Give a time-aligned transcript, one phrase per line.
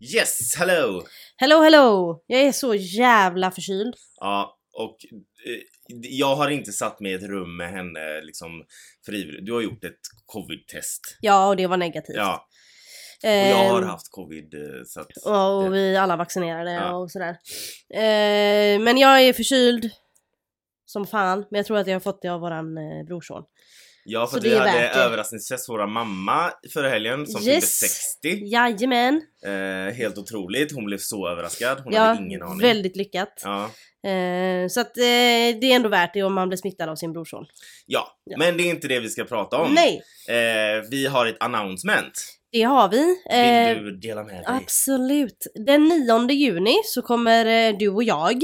[0.00, 1.02] Yes, hello!
[1.36, 2.22] Hello hello!
[2.26, 3.94] Jag är så jävla förkyld.
[4.20, 4.96] Ja, och
[5.46, 8.50] eh, jag har inte satt mig i ett rum med henne liksom
[9.06, 9.46] frivilligt.
[9.46, 11.00] Du har gjort ett covid-test.
[11.20, 12.16] Ja, och det var negativt.
[12.16, 12.46] Ja,
[13.24, 15.06] och jag har Ehm, haft covid eh, så att...
[15.26, 16.96] Och vi alla vaccinerade Ja.
[16.96, 17.36] och sådär.
[17.90, 19.90] Eh, men jag är förkyld
[20.86, 21.38] som fan.
[21.50, 23.42] Men jag tror att jag har fått det av våran eh, brorson.
[24.08, 27.78] Ja, för så det vi hade överraskningsfest våra mamma förra helgen som fyllde Yes.
[27.78, 28.28] 60.
[28.46, 29.22] Jajamän!
[29.44, 30.72] Eh, helt otroligt.
[30.72, 31.80] Hon blev så överraskad.
[31.84, 32.60] Hon Ja, hade ingen aning.
[32.60, 33.42] väldigt lyckat.
[33.44, 33.64] Ja.
[34.10, 35.02] Eh, så att eh,
[35.60, 37.44] det är ändå värt det om man blir smittad av sin brorson.
[37.86, 38.36] ja, Ja.
[38.38, 39.74] men det är inte det vi ska prata om.
[39.74, 42.12] Nej, Eh, vi har ett announcement.
[42.56, 43.16] Det har vi.
[43.30, 44.44] Eh, Vill du dela med dig?
[44.46, 45.46] Absolut.
[45.66, 48.42] Den 9 juni så kommer eh, du och jag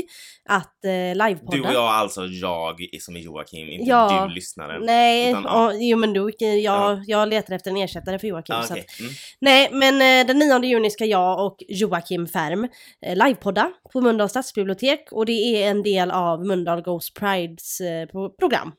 [0.48, 1.56] att eh, livepodda.
[1.56, 4.26] Du och jag, alltså jag som är Joakim, inte Ja.
[4.28, 4.82] du lyssnaren.
[4.86, 5.72] Nej, Utan, ja.
[5.74, 7.02] jo men du, jag, Ja.
[7.06, 8.54] jag letar efter en ersättare för Joakim.
[8.56, 8.84] Ah, så okej.
[8.88, 9.12] att, mm.
[9.40, 12.68] nej, men eh, den 9 juni ska jag och Joakim Färm
[13.06, 18.06] eh, livepodda på Mölndals stadsbibliotek och det är en del av Mölndal Ghost Prides eh,
[18.06, 18.72] pro- program.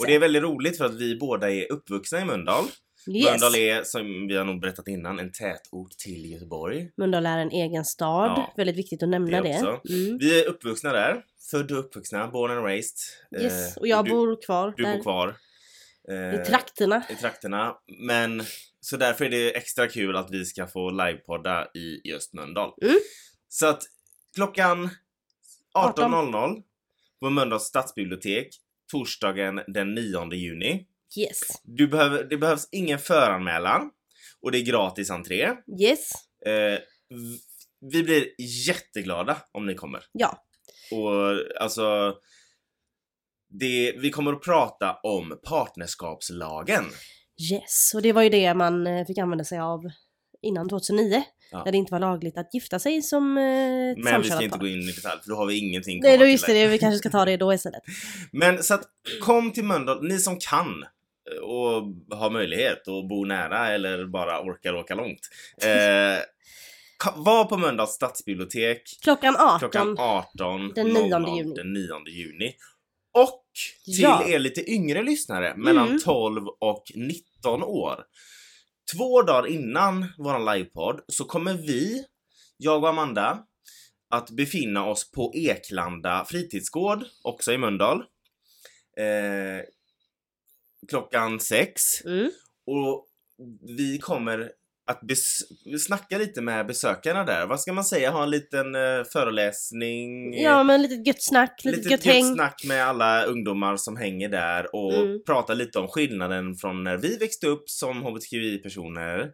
[0.00, 2.64] Och det är väldigt roligt för att vi båda är uppvuxna i Mölndal.
[3.08, 3.24] Yes.
[3.30, 6.90] Mölndal är, som vi har nog berättat innan, en tätort till Göteborg.
[6.96, 8.52] Mölndal är en egen stad, Ja.
[8.56, 9.94] väldigt viktigt att nämna Det det.
[9.94, 10.18] Mm.
[10.18, 11.24] Vi är uppvuxna där.
[11.50, 12.96] Födda och uppvuxna, born and raised.
[13.42, 13.76] Yes.
[13.76, 15.36] Eh, Och jag du, bor kvar Du där bor kvar.
[16.10, 17.02] eh, i trakterna.
[17.10, 17.74] I trakterna.
[18.06, 18.42] Men
[18.80, 22.70] så därför är det extra kul att vi ska få livepodda i just Mölndal.
[22.82, 22.96] Mm.
[23.48, 23.82] Så att
[24.34, 24.90] klockan
[25.78, 26.62] 18.00
[27.20, 28.48] på Mölndals stadsbibliotek
[28.92, 30.86] torsdagen den 9 juni.
[31.18, 31.40] Yes.
[31.62, 33.90] Du behöver, det behövs ingen föranmälan
[34.42, 35.52] och det är gratis entré.
[35.80, 36.10] Yes.
[36.46, 36.78] Eh,
[37.92, 38.26] vi blir
[38.68, 40.04] jätteglada om ni kommer.
[40.12, 40.42] Ja.
[40.92, 42.14] Och alltså,
[43.60, 46.84] det, vi kommer att prata om partnerskapslagen.
[47.52, 49.80] Yes, och det var ju det man eh, fick använda sig av
[50.42, 51.22] innan 2009.
[51.50, 51.62] Ja.
[51.64, 53.42] Där det inte var lagligt att gifta sig som eh,
[54.04, 54.58] Men vi ska inte par.
[54.58, 56.78] gå in i detalj för då har vi ingenting Nej, kvar då just det, vi
[56.78, 57.82] kanske ska ta det då istället.
[58.32, 58.82] Men så att
[59.20, 60.84] kom till Mölndal, ni som kan
[61.42, 61.82] och
[62.18, 65.20] har möjlighet och bor nära eller bara orkar åka långt.
[65.62, 66.18] Eh,
[67.16, 69.58] var på Mölndals stadsbibliotek Klockan 18.
[69.58, 71.54] klockan 18 Den 9 juni.
[71.54, 72.54] den 9 juni.
[73.14, 73.44] Och
[73.84, 74.24] till Ja.
[74.28, 76.00] er lite yngre lyssnare mellan Mm.
[76.00, 78.04] 12 och 19 år.
[78.96, 82.04] Två dagar innan våran livepodd så kommer vi,
[82.56, 83.38] jag och Amanda,
[84.10, 87.98] att befinna oss på Eklanda fritidsgård, också i Mölndal.
[88.98, 89.64] Eh,
[90.88, 91.82] klockan sex.
[92.04, 92.30] Mm.
[92.66, 93.06] Och
[93.76, 94.50] vi kommer
[94.90, 95.00] att
[95.80, 97.46] snacka lite med besökarna där.
[97.46, 98.10] Vad ska man säga?
[98.10, 100.34] Ha en liten eh, föreläsning?
[100.42, 102.34] Ja, men lite gött snack, lite, lite gött gött häng.
[102.34, 105.22] snack med alla ungdomar som hänger där och Mm.
[105.26, 109.30] prata lite om skillnaden från när vi växte upp som hbtqi-personer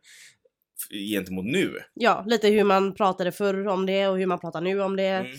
[1.12, 1.78] gentemot nu.
[1.94, 5.02] Ja, lite hur man pratade förr om det och hur man pratar nu om det.
[5.06, 5.32] Mm.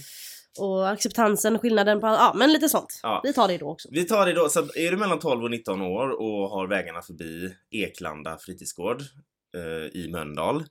[0.60, 2.08] Och acceptansen, skillnaden på...
[2.08, 3.00] Ja, men lite sånt.
[3.04, 3.22] Ja.
[3.24, 3.90] Vi tar det då också.
[3.92, 7.02] Vi tar det då, så är du mellan 12 och 19 år och har vägarna
[7.02, 9.02] förbi Eklanda fritidsgård
[9.58, 10.64] eh, i Mölndal.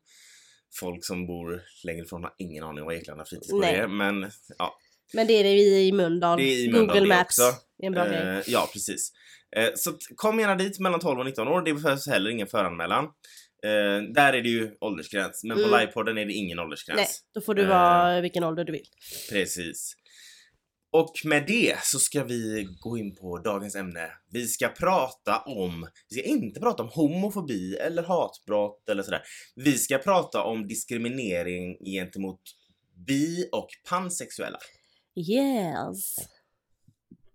[0.81, 3.75] Folk som bor längre ifrån har ingen aning om vad Eklanda fritidsgård Nej.
[3.75, 4.75] är, men ja,
[5.15, 6.38] Men det är det vi i Mölndal.
[6.38, 7.43] Det är i Mölndal Google det Maps också.
[7.82, 8.37] är en bra grej.
[8.37, 9.12] Eh, ja, precis.
[9.56, 11.62] Eh, så kom gärna dit mellan 12 och 19 år.
[11.62, 13.09] Det behövs heller ingen föranmälan.
[13.64, 15.80] Eh, där är det ju åldersgräns, men på Mm.
[15.80, 16.96] livepodden är det ingen åldersgräns.
[16.98, 17.68] Nej, då får du Eh.
[17.68, 18.86] vara vilken ålder du vill.
[19.30, 19.96] Precis.
[20.94, 24.10] Och med det så ska vi gå in på dagens ämne.
[24.30, 29.22] Vi ska prata om, vi ska inte prata om homofobi eller hatbrott eller sådär.
[29.56, 32.40] Vi ska prata om diskriminering gentemot
[33.06, 34.58] bi och pansexuella.
[35.30, 36.16] Yes.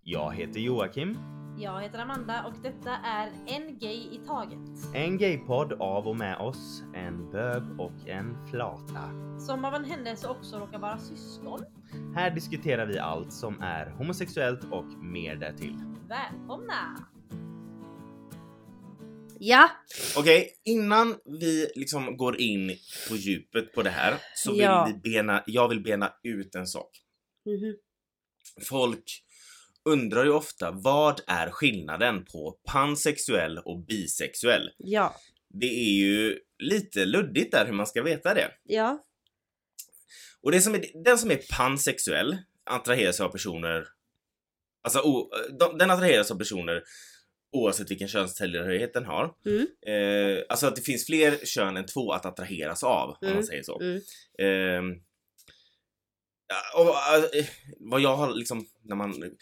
[0.10, 1.18] Jag heter Joakim.
[1.60, 4.60] Jag heter Amanda och detta är En Gay i Taget.
[4.96, 9.10] En gaypodd av och med oss, en bög och en flata.
[9.40, 11.60] Som av en händelse också råkar vara syskon.
[12.16, 15.76] Här diskuterar vi allt som är homosexuellt och mer därtill.
[16.10, 17.08] Välkomna!
[19.40, 19.70] Ja,
[20.18, 22.72] Okej, innan vi liksom går in
[23.10, 24.90] på djupet på det här så vill Ja.
[25.04, 26.90] vi bena, jag vill bena ut en sak.
[27.46, 27.76] Mhm.
[28.70, 29.24] Folk
[29.88, 34.70] undrar ju ofta vad är skillnaden på pansexuell och bisexuell?
[34.78, 35.16] ja,
[35.50, 38.52] Det är ju lite luddigt där hur man ska veta det.
[38.64, 39.04] ja,
[40.42, 42.38] Och det som är, den som är pansexuell
[42.70, 43.88] attraheras av personer,
[44.84, 46.84] alltså o, de, den attraheras av personer
[47.52, 49.34] oavsett vilken könstillhörighet den har.
[49.46, 49.68] Mm.
[49.88, 53.34] Eh, alltså att det finns fler kön än två att attraheras av, om Mm.
[53.36, 53.80] man säger så.
[53.82, 54.02] mm.
[54.38, 54.82] Ja,
[56.76, 57.46] och, eh,
[57.80, 59.38] vad jag har liksom, när man...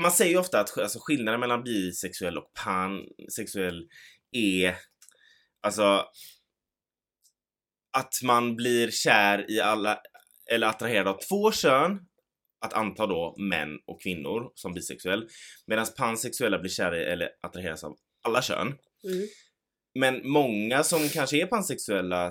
[0.00, 3.88] Man säger ju ofta att alltså, skillnaden mellan bisexuell och pansexuell
[4.32, 4.76] är...
[5.62, 6.04] Alltså...
[7.92, 10.00] att man blir kär i alla,
[10.50, 11.98] eller attraherad av två kön,
[12.60, 15.28] att anta då män och kvinnor som bisexuell,
[15.66, 18.66] medan pansexuella blir kära i eller attraheras av alla kön.
[19.04, 19.28] Mm.
[19.94, 22.30] Men många som kanske är pansexuella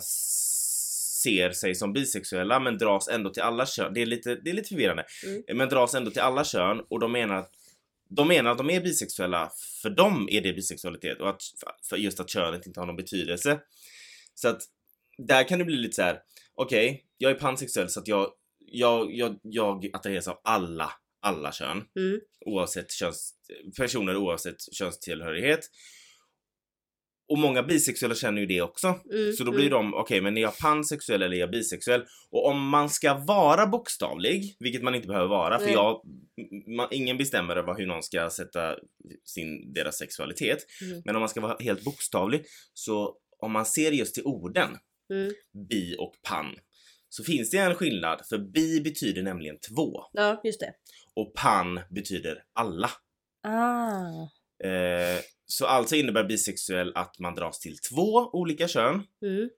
[1.28, 3.94] ser sig som bisexuella men dras ändå till alla kön.
[3.94, 5.06] Det är lite, det är lite förvirrande.
[5.26, 5.58] Mm.
[5.58, 7.52] Men dras ändå till alla kön och de menar att
[8.10, 9.52] de menar att de är bisexuella,
[9.82, 11.42] för dem är det bisexualitet och att
[11.90, 13.60] för just att könet inte har någon betydelse.
[14.36, 14.62] Så att
[15.18, 16.20] där kan det bli lite så här.
[16.56, 20.92] okej, jag är pansexuell så att jag, jag, jag, jag attraheras av alla,
[21.22, 22.20] alla kön Mm.
[22.46, 23.34] oavsett köns,
[23.78, 25.60] personer oavsett könstillhörighet.
[27.30, 28.88] Och många bisexuella känner ju det också.
[29.14, 29.34] Mm.
[29.34, 32.06] Så då blir de, okej men är jag pansexuell eller är jag bisexuell?
[32.32, 36.02] Och om man ska vara bokstavlig, vilket man inte behöver vara för jag,
[36.78, 38.76] man, ingen bestämmer över hur någon ska sätta
[39.26, 40.58] sin, deras sexualitet.
[40.82, 41.02] Mm.
[41.06, 44.70] Men om man ska vara helt bokstavlig så om man ser just till orden
[45.14, 45.34] Mm.
[45.70, 46.56] bi och pan
[47.10, 50.74] så finns det en skillnad för bi betyder nämligen två Ja, just det.
[51.16, 52.90] och pan betyder alla.
[53.44, 54.22] Ah.
[54.68, 59.50] Eh, så alltså innebär bisexuell att man dras till två olika kön, Mm.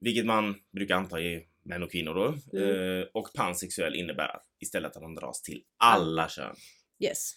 [0.00, 2.58] vilket man brukar anta är män och kvinnor då.
[2.58, 3.00] Mm.
[3.00, 6.56] Eh, och pansexuell innebär att istället att man dras till alla kön.
[7.04, 7.32] Yes.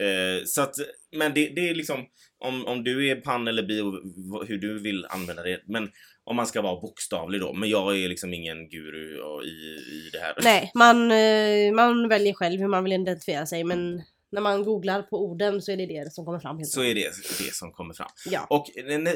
[0.00, 0.74] Eh, så att,
[1.16, 2.06] men det, det är liksom
[2.38, 5.60] om, om du är pan eller bi och hur du vill använda det.
[5.66, 5.90] Men
[6.24, 7.52] om man ska vara bokstavlig då.
[7.52, 9.48] Men jag är liksom ingen guru i,
[9.96, 10.34] i det här.
[10.42, 15.02] Nej, man, eh, man väljer själv hur man vill identifiera sig men när man googlar
[15.02, 17.94] på orden så är det det som kommer fram Så är det det som kommer
[17.94, 18.10] fram.
[18.26, 18.46] Ja.
[18.50, 18.68] Och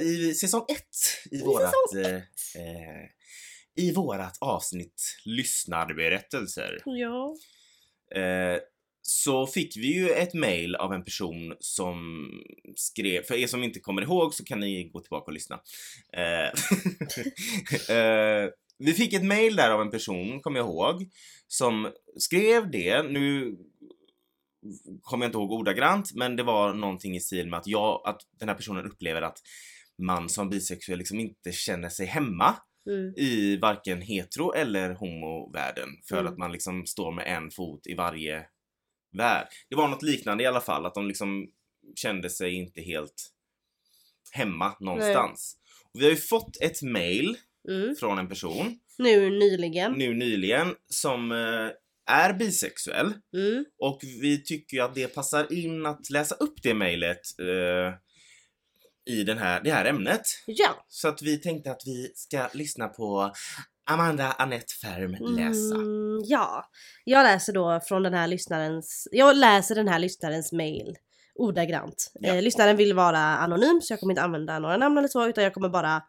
[0.03, 1.73] i säsong ett i vårat,
[2.05, 3.09] eh, eh,
[3.77, 7.37] i vårat avsnitt lyssnarberättelser Ja.
[8.15, 8.59] eh,
[9.05, 12.29] så fick vi ju ett mail av en person som
[12.77, 15.61] skrev, för er som inte kommer ihåg så kan ni gå tillbaka och lyssna.
[16.17, 16.47] Eh,
[17.97, 18.49] eh,
[18.79, 21.11] vi fick ett mail där av en person, kommer jag ihåg,
[21.49, 23.57] som skrev det, nu
[25.03, 28.21] kommer jag inte ihåg ordagrant, men det var någonting i stil med att jag, att
[28.39, 29.39] den här personen upplever att
[29.99, 32.55] man som bisexuell liksom inte känner sig hemma
[32.87, 33.15] Mm.
[33.17, 36.33] i varken hetero eller homovärlden för Mm.
[36.33, 38.47] att man liksom står med en fot i varje
[39.17, 39.47] värld.
[39.71, 41.49] Det var något liknande i alla fall, att de liksom
[41.97, 43.33] kände sig inte helt
[44.33, 45.57] hemma någonstans.
[45.93, 47.37] Vi har ju fått ett mail
[47.69, 47.97] Mm.
[47.97, 49.93] från en person Nu nyligen.
[49.93, 51.69] nu nyligen som eh,
[52.11, 53.65] är bisexuell Mm.
[53.79, 57.95] och vi tycker ju att det passar in att läsa upp det mejlet eh,
[59.15, 60.23] i den här, det här ämnet.
[60.47, 60.87] Ja.
[60.89, 63.33] Så att vi tänkte att vi ska lyssna på
[63.91, 65.75] Amanda Annette Färm läsa.
[65.75, 66.71] Mm, ja.
[67.05, 70.97] Jag läser då från den här lyssnarens, jag läser den här lyssnarens mail
[71.35, 72.13] ordagrant.
[72.15, 72.35] Ja.
[72.35, 75.45] Eh, lyssnaren vill vara anonym så jag kommer inte använda några namn eller så utan
[75.45, 76.03] jag kommer bara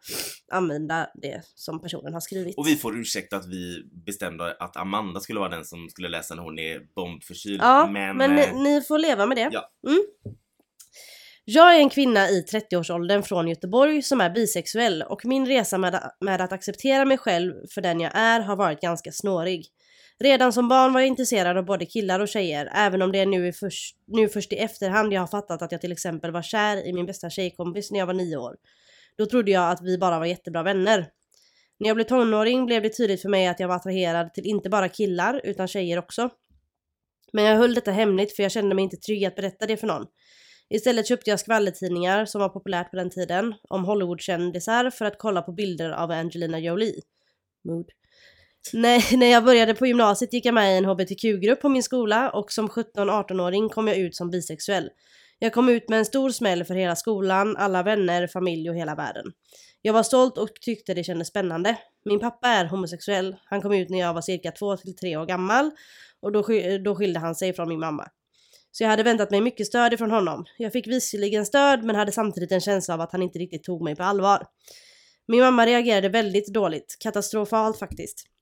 [0.52, 2.58] använda det som personen har skrivit.
[2.58, 6.34] Och vi får ursäkta att vi bestämde att Amanda skulle vara den som skulle läsa
[6.34, 7.60] när hon är bombförkyld.
[7.62, 9.48] Ja, men, men, eh, ni får leva med det.
[9.52, 9.70] Ja.
[9.86, 10.04] Mm.
[11.46, 16.10] Jag är en kvinna i 30-årsåldern från Göteborg som är bisexuell och min resa med,
[16.20, 19.66] med att acceptera mig själv för den jag är har varit ganska snårig.
[20.20, 23.26] Redan som barn var jag intresserad av både killar och tjejer, även om det är
[23.26, 26.42] nu, i först, nu först i efterhand jag har fattat att jag till exempel var
[26.42, 28.56] kär i min bästa tjejkompis när jag var nio år.
[29.16, 31.10] Då trodde jag att vi bara var jättebra vänner.
[31.78, 34.70] När jag blev tonåring blev det tydligt för mig att jag var attraherad till inte
[34.70, 36.30] bara killar utan tjejer också.
[37.32, 39.86] Men jag höll detta hemligt för jag kände mig inte trygg att berätta det för
[39.86, 40.06] någon.
[40.68, 45.42] Istället köpte jag skvallertidningar som var populärt på den tiden om Hollywoodkändisar för att kolla
[45.42, 47.00] på bilder av Angelina Jolie.
[47.64, 47.90] Mood.
[48.72, 52.30] Nej, när jag började på gymnasiet gick jag med i en hbtq-grupp på min skola
[52.30, 54.90] och som 17-18-åring kom jag ut som bisexuell.
[55.38, 58.94] Jag kom ut med en stor smäll för hela skolan, alla vänner, familj och hela
[58.94, 59.24] världen.
[59.82, 61.76] Jag var stolt och tyckte det kändes spännande.
[62.04, 63.36] Min pappa är homosexuell.
[63.44, 65.70] Han kom ut när jag var cirka 2-3 år gammal
[66.22, 66.44] och då,
[66.84, 68.08] då skilde han sig från min mamma.
[68.72, 70.44] Så jag hade väntat mig mycket stöd ifrån honom.
[70.58, 73.82] Jag fick visserligen stöd men hade samtidigt en känsla av att han inte riktigt tog
[73.82, 74.46] mig på allvar.
[75.28, 78.33] Min mamma reagerade väldigt dåligt, katastrofalt faktiskt.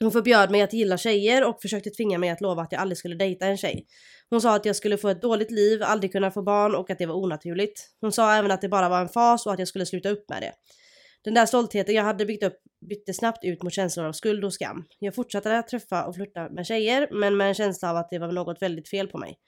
[0.00, 2.98] Hon förbjöd mig att gilla tjejer och försökte tvinga mig att lova att jag aldrig
[2.98, 3.86] skulle dejta en tjej.
[4.30, 6.98] Hon sa att jag skulle få ett dåligt liv, aldrig kunna få barn och att
[6.98, 7.88] det var onaturligt.
[8.00, 10.28] Hon sa även att det bara var en fas och att jag skulle sluta upp
[10.28, 10.52] med det.
[11.24, 12.56] Den där stoltheten jag hade byggt upp
[12.88, 14.84] bytte snabbt ut mot känslor av skuld och skam.
[14.98, 18.18] Jag fortsatte att träffa och flytta med tjejer, men med en känsla av att det
[18.18, 19.38] var något väldigt fel på mig.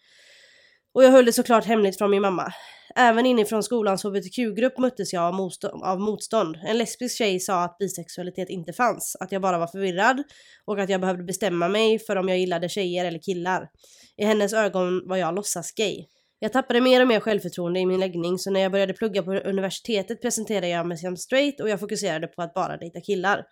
[0.95, 2.53] Och jag höll det såklart hemligt från min mamma.
[2.97, 6.57] Även inifrån skolans hbtq-grupp möttes jag av motstånd, av motstånd.
[6.67, 10.23] En lesbisk tjej sa att bisexualitet inte fanns, att jag bara var förvirrad
[10.65, 13.69] och att jag behövde bestämma mig för om jag gillade tjejer eller killar.
[14.17, 16.07] I hennes ögon var jag låtsas-gay.
[16.39, 19.33] Jag tappade mer och mer självförtroende i min läggning så när jag började plugga på
[19.33, 23.45] universitetet presenterade jag mig som straight och jag fokuserade på att bara dejta killar.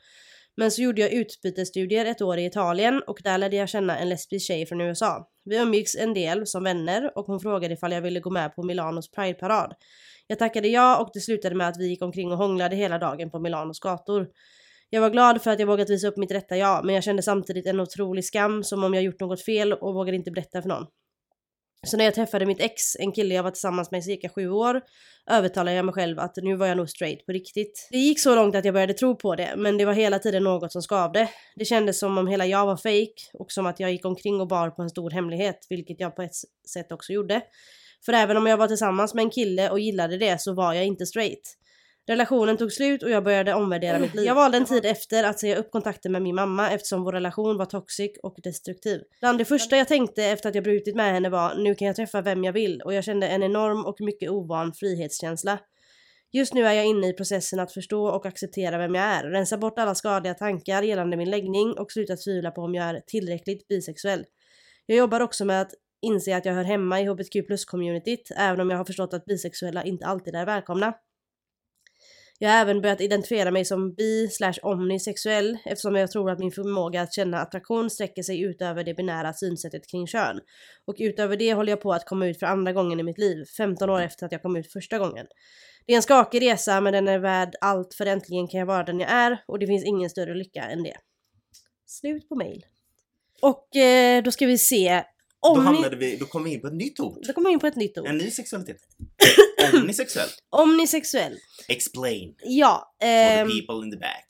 [0.60, 4.08] Men så gjorde jag utbytesstudier ett år i Italien och där lärde jag känna en
[4.08, 5.28] lesbisk tjej från USA.
[5.44, 8.62] Vi umgicks en del som vänner och hon frågade ifall jag ville gå med på
[8.62, 9.74] Milanos Prideparad.
[10.26, 13.30] Jag tackade ja och det slutade med att vi gick omkring och hånglade hela dagen
[13.30, 14.26] på Milanos gator.
[14.90, 17.22] Jag var glad för att jag vågat visa upp mitt rätta jag, men jag kände
[17.22, 20.68] samtidigt en otrolig skam som om jag gjort något fel och vågade inte berätta för
[20.68, 20.86] någon.
[21.86, 24.50] Så när jag träffade mitt ex, en kille jag var tillsammans med i cirka sju
[24.50, 24.80] år,
[25.30, 27.88] övertalade jag mig själv att nu var jag nog straight på riktigt.
[27.90, 30.44] Det gick så långt att jag började tro på det, men det var hela tiden
[30.44, 31.28] något som skavde.
[31.56, 34.48] Det kändes som om hela jag var fake och som att jag gick omkring och
[34.48, 36.34] bar på en stor hemlighet, vilket jag på ett
[36.72, 37.42] sätt också gjorde.
[38.04, 40.86] För även om jag var tillsammans med en kille och gillade det så var jag
[40.86, 41.57] inte straight.
[42.08, 44.26] Relationen tog slut och jag började omvärdera mitt liv.
[44.26, 47.56] Jag valde en tid efter att säga upp kontakten med min mamma eftersom vår relation
[47.56, 49.00] var toxic och destruktiv.
[49.20, 51.96] Bland det första jag tänkte efter att jag brutit med henne var nu kan jag
[51.96, 55.58] träffa vem jag vill och jag kände en enorm och mycket ovan frihetskänsla.
[56.32, 59.58] Just nu är jag inne i processen att förstå och acceptera vem jag är, rensa
[59.58, 63.68] bort alla skadliga tankar gällande min läggning och sluta tvivla på om jag är tillräckligt
[63.68, 64.24] bisexuell.
[64.86, 68.70] Jag jobbar också med att inse att jag hör hemma i hbtq plus-communityt, även om
[68.70, 70.94] jag har förstått att bisexuella inte alltid är välkomna.
[72.40, 76.50] Jag har även börjat identifiera mig som bi slash omnisexuell eftersom jag tror att min
[76.50, 80.40] förmåga att känna attraktion sträcker sig utöver det binära synsättet kring kön.
[80.86, 83.44] Och utöver det håller jag på att komma ut för andra gången i mitt liv,
[83.56, 85.26] 15 år efter att jag kom ut första gången.
[85.86, 88.82] Det är en skakig resa men den är värd allt för äntligen kan jag vara
[88.82, 90.96] den jag är och det finns ingen större lycka än det.
[91.86, 92.64] Slut på mail.
[93.40, 95.02] Och eh, då ska vi se.
[95.42, 95.64] Då, Omni...
[95.64, 97.18] hamnade vi, då kom vi in på ett nytt ord.
[97.26, 98.06] Då kommer vi in på ett nytt ord.
[98.06, 98.76] En ny sexualitet.
[99.74, 100.28] Omnisexuell.
[100.50, 101.38] Omnisexuell.
[101.68, 102.94] Explain Ja.
[103.00, 104.26] for ehm, the people in the back.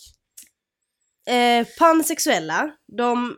[1.28, 3.36] Eh, pansexuella, de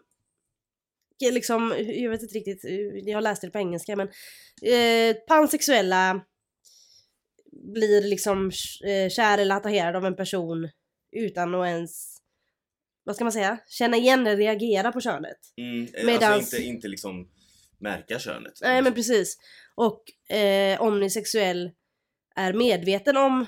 [1.25, 2.71] är liksom, jag vet inte riktigt, eh,
[3.11, 4.09] jag har läst det på engelska men
[4.73, 6.21] eh, pansexuella
[7.75, 8.51] blir liksom
[8.85, 10.69] eh, kär eller attraherad av en person
[11.13, 12.17] utan att ens,
[13.05, 15.39] vad ska man säga, känna igen eller reagera på könet.
[15.57, 17.29] Mm, eh, medans- Alltså inte, inte liksom
[17.79, 18.53] märka könet.
[18.63, 19.37] Nej men precis.
[19.75, 21.71] Och eh, omnisexuell
[22.37, 23.47] är medveten om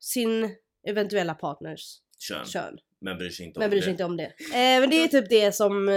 [0.00, 0.50] sin
[0.88, 2.46] eventuella partners Kön.
[2.46, 2.78] kön.
[3.00, 3.90] Men bryr sig inte om Men bryr sig det.
[3.90, 4.24] inte om det.
[4.24, 5.88] Eh, men det är typ det som...
[5.88, 5.94] Eh,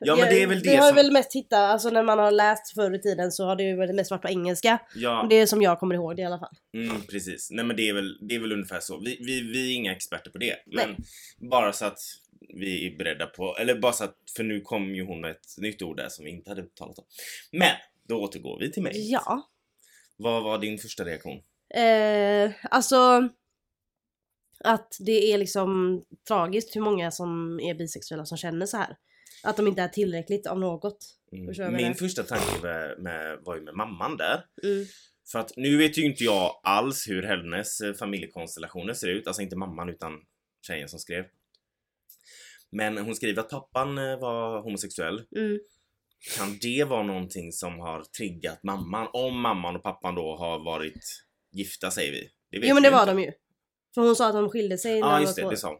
[0.00, 2.18] Ja, men det är väl det Vi har som- väl mest hittat, alltså när man
[2.18, 4.78] har läst förr i tiden så har det ju varit mest varit på engelska.
[4.94, 6.54] Ja, Det är som jag kommer ihåg det i alla fall.
[6.74, 7.50] mm, precis.
[7.50, 9.00] Nej men det är väl, det är väl ungefär så.
[9.00, 10.56] Vi, vi, vi är inga experter på det.
[10.66, 10.96] Men
[11.50, 11.98] bara så att
[12.54, 15.58] vi är beredda på, eller bara så att, för nu kom ju hon med ett
[15.58, 17.04] nytt ord där som vi inte hade talat om.
[17.52, 17.76] Men,
[18.08, 19.10] då återgår vi till mig.
[19.12, 19.42] Ja.
[20.16, 21.42] Vad var din första reaktion?
[21.74, 23.28] Eh, alltså...
[24.66, 28.96] Att det är liksom tragiskt hur många som är bisexuella som känner så här.
[29.42, 30.98] Att de inte är tillräckligt av något.
[31.32, 31.76] Mm.
[31.76, 34.44] Min första tanke med, med, var ju med mamman där.
[34.62, 34.84] Mm.
[35.32, 39.26] För att nu vet ju inte jag alls hur hennes eh, familjekonstellationer ser ut.
[39.26, 40.12] Alltså inte mamman utan
[40.66, 41.24] tjejen som skrev.
[42.70, 45.22] Men hon skriver att pappan eh, var homosexuell.
[45.36, 45.58] Mm.
[46.36, 49.08] Kan det vara någonting som har triggat mamman?
[49.12, 51.24] Om mamman och pappan då har varit
[51.54, 52.28] gifta säger vi.
[52.50, 53.14] Det vet Jo men det var inte.
[53.14, 53.32] de ju.
[53.94, 55.68] För hon sa att de skilde sig Ja när ah, de just det, det sa
[55.68, 55.78] hon.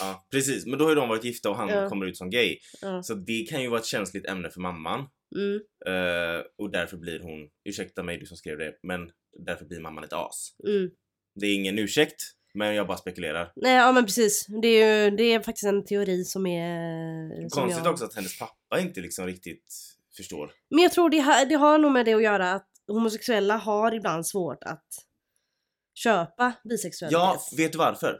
[0.00, 0.66] Ja, precis.
[0.66, 1.88] Men då har ju de varit gifta och han Ja.
[1.88, 2.58] kommer ut som gay.
[2.82, 3.02] Ja.
[3.02, 5.06] Så det kan ju vara ett känsligt ämne för mamman.
[5.36, 5.54] Mm.
[5.86, 9.10] Eh, och därför blir hon, ursäkta mig du som skrev det, men
[9.46, 10.48] därför blir mamman ett as.
[10.68, 10.90] Mm.
[11.40, 12.22] Det är ingen ursäkt,
[12.54, 13.52] men jag bara spekulerar.
[13.56, 14.46] Nej ja men precis.
[14.62, 17.48] Det är ju det är faktiskt en teori som är...
[17.48, 17.92] Som Konstigt jag...
[17.92, 19.74] också att hennes pappa inte liksom riktigt
[20.16, 20.52] förstår.
[20.70, 24.26] Men jag tror det, det har nog med det att göra att homosexuella har ibland
[24.26, 24.86] svårt att
[26.04, 27.20] köpa bisexualitet.
[27.20, 28.16] Ja, vet du varför?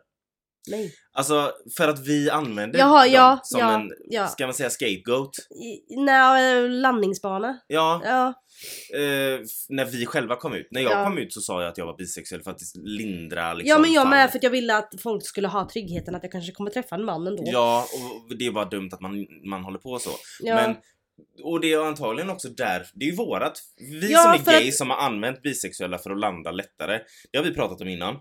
[0.71, 0.93] Nej.
[1.13, 4.27] Alltså, för att vi använder Jaha, dem ja, som ja, en, ja.
[4.29, 5.31] ska man säga scapegoat?
[5.97, 7.59] Nej, eh, landningsbana.
[7.67, 8.27] Ja, Ja.
[8.99, 10.69] eh, när vi själva kom ut.
[10.71, 11.05] När jag Ja.
[11.05, 13.93] kom ut så sa jag att jag var bisexuell för att lindra liksom ja men
[13.93, 16.71] jag med för att jag ville att folk skulle ha tryggheten att jag kanske kommer
[16.71, 17.43] träffa en man ändå.
[17.47, 17.87] Ja,
[18.31, 20.11] och det är bara dumt att man, man håller på så.
[20.41, 20.55] Ja.
[20.55, 20.77] Men,
[21.43, 24.69] och det är antagligen också där, det är ju vårat, vi Ja, som är gay
[24.69, 27.01] att- som har använt bisexuella för att landa lättare.
[27.33, 28.17] Det har vi pratat om innan.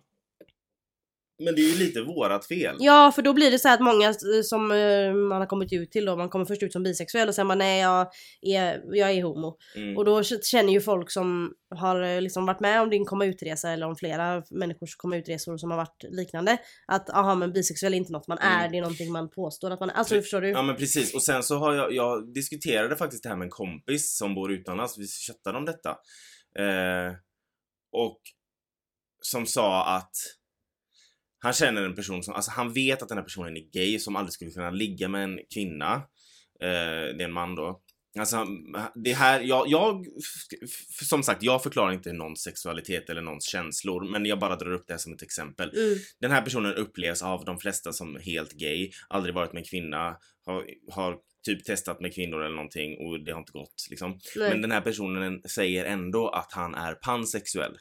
[1.44, 2.76] Men det är ju lite vårat fel.
[2.80, 4.14] Ja för då blir det så här att många
[4.44, 7.36] som eh, man har kommit ut till då, man kommer först ut som bisexuell och
[7.36, 8.08] sen bara nej jag
[8.42, 9.58] är, jag är homo.
[9.76, 9.98] Mm.
[9.98, 13.70] Och då känner ju folk som har eh, liksom varit med om din komma utresa
[13.72, 16.58] eller om flera människors komma utresor som har varit liknande.
[16.88, 18.72] Att aha men bisexuell är inte något man är, Mm.
[18.72, 19.94] det är någonting man påstår att man är.
[19.94, 20.50] Alltså förstår du?
[20.50, 23.50] Ja men precis, och sen så har jag, jag diskuterade faktiskt det här med en
[23.52, 25.90] kompis som bor utomlands, vi chattade om detta.
[26.60, 27.14] Eh,
[27.92, 28.20] och
[29.22, 30.12] som sa att
[31.46, 34.16] han känner en person som, alltså han vet att den här personen är gay som
[34.16, 35.94] aldrig skulle kunna ligga med en kvinna.
[36.62, 37.82] Eh, det är en man då.
[38.20, 38.46] Alltså,
[38.96, 40.06] det här, jag, jag,
[41.04, 44.84] som sagt, jag förklarar inte någons sexualitet eller någons känslor, men jag bara drar upp
[44.88, 45.70] det här som ett exempel.
[45.70, 45.98] Mm.
[46.20, 50.18] Den här personen upplevs av de flesta som helt gay, aldrig varit med en kvinna,
[50.46, 54.20] har, har typ testat med kvinnor eller någonting och det har inte gått liksom.
[54.36, 54.50] Nej.
[54.50, 57.78] Men den här personen säger ändå att han är pansexuell.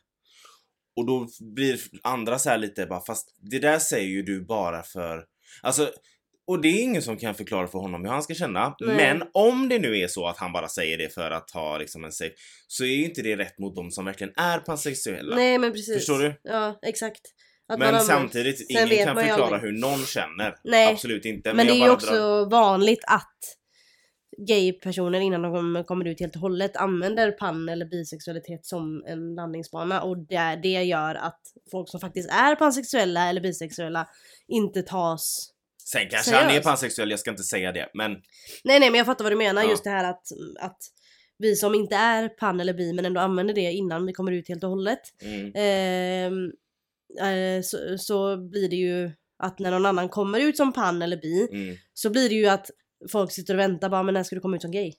[0.97, 4.83] Och då blir andra så här lite bara, fast det där säger ju du bara
[4.83, 5.25] för,
[5.63, 5.91] alltså
[6.47, 8.77] och det är ingen som kan förklara för honom hur han ska känna.
[8.81, 8.97] Nej.
[8.97, 12.05] Men om det nu är så att han bara säger det för att ha liksom
[12.05, 12.35] en safe,
[12.69, 15.37] så är ju inte det rätt mot de som verkligen är pansexuella.
[15.37, 15.95] Nej men precis.
[15.95, 16.41] Förstår du?
[16.43, 17.21] Ja exakt.
[17.69, 19.61] Att men samtidigt, ingen kan förklara aldrig.
[19.61, 20.55] hur någon känner.
[20.65, 20.93] Nej.
[20.93, 21.55] Absolut inte.
[21.55, 23.39] Men det jag är ju också vanligt att
[24.39, 30.03] gay-personer innan de kommer- ut helt och hållet använder pan eller bisexualitet som en landningsbana
[30.03, 34.09] och det, det gör att folk som faktiskt är pansexuella eller bisexuella
[34.49, 35.51] inte tas
[35.85, 36.67] Sen kanske han är Seriöst?
[36.69, 37.91] pansexuell, jag ska inte säga det.
[37.95, 38.13] Men
[38.65, 39.71] Nej nej men jag fattar vad du menar Ja.
[39.71, 40.27] just det här att,
[40.61, 40.79] att
[41.39, 44.49] vi som inte är pan eller bi men ändå använder det innan vi kommer ut
[44.49, 46.51] helt och hållet mm, ehm,
[47.21, 51.17] eh, så, så blir det ju att när någon annan kommer ut som pan eller
[51.17, 52.71] bi mm, så blir det ju att
[53.13, 54.93] folk sitter och väntar bara men när ska du komma ut som gay?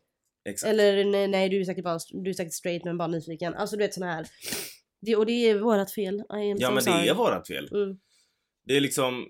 [0.50, 0.70] exakt.
[0.70, 3.54] Eller nej, nej du är säkert bara du är säkert straight men bara nyfiken.
[3.54, 4.28] Alltså du vet såna här.
[5.02, 6.24] Det, och det är vårat fel.
[6.30, 7.08] Ja men det sorry.
[7.08, 7.70] är vårat fel.
[7.74, 7.98] Mm.
[8.66, 9.28] Det är liksom...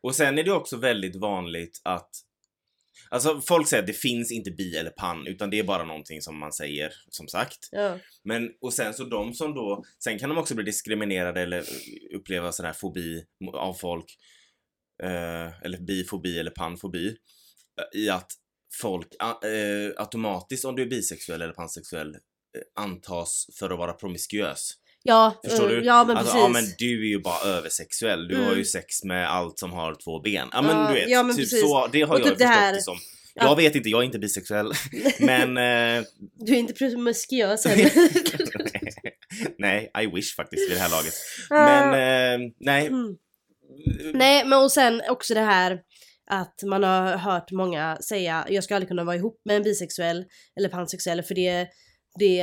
[0.00, 2.10] Och sen är det också väldigt vanligt att
[3.10, 6.20] Alltså folk säger att det finns inte bi eller pan utan det är bara någonting
[6.20, 7.58] som man säger som sagt.
[7.70, 7.98] Ja.
[8.24, 11.64] Men och sen så de som då, sen kan de också bli diskriminerade eller
[12.14, 14.04] uppleva sån här fobi av folk.
[15.02, 17.06] Eh, eller bifobi eller panfobi.
[17.08, 18.30] eh, I att
[18.80, 24.72] folk eh, automatiskt om du är bisexuell eller pansexuell eh, antas för att vara promiskuös.
[25.02, 25.84] Ja, Förstår du?
[25.84, 26.42] ja men alltså, precis.
[26.44, 28.28] ja men du är ju bara översexuell.
[28.28, 28.46] Du Mm.
[28.46, 30.48] har ju sex med allt som har två ben.
[30.52, 31.60] Ja men du vet, ja, men typ precis.
[31.60, 31.86] så.
[31.92, 32.96] Det har Och jag typ det förstått här- det som.
[33.36, 33.44] Ja.
[33.44, 34.72] Jag vet inte, jag är inte bisexuell.
[35.20, 35.56] men...
[35.56, 36.04] Eh,
[36.38, 37.90] Du är inte promiskuös heller.
[39.58, 41.14] nej, I wish faktiskt vid det här laget.
[41.50, 41.88] Men
[42.42, 42.86] eh, nej.
[42.86, 43.16] Mm.
[44.14, 45.80] Nej men och sen också det här
[46.30, 50.24] att man har hört många säga jag ska aldrig kunna vara ihop med en bisexuell
[50.56, 51.68] eller pansexuell för det
[52.18, 52.36] det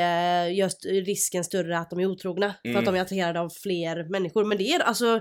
[0.54, 2.80] gör risken större att de är otrogna för Mm.
[2.80, 4.46] att de är attraherade av fler människor.
[4.46, 5.20] Men det är alltså,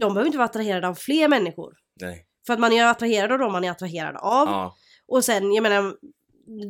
[0.00, 1.72] de behöver inte vara attraherade av fler människor.
[2.00, 2.26] nej.
[2.46, 4.48] För att man är attraherad av dem man är attraherad av.
[4.48, 4.76] Ja,
[5.08, 5.94] Och sen, jag menar,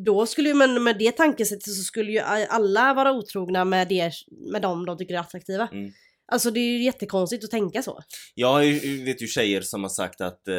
[0.04, 2.18] då skulle ju, men med det tankesättet så skulle ju
[2.48, 4.12] alla vara otrogna med, det,
[4.52, 5.68] med dem de tycker är attraktiva.
[5.72, 5.92] Mm.
[6.34, 8.00] Alltså det är ju jättekonstigt att tänka så.
[8.34, 10.54] jag har ju- vet ju tjejer som har sagt att eh,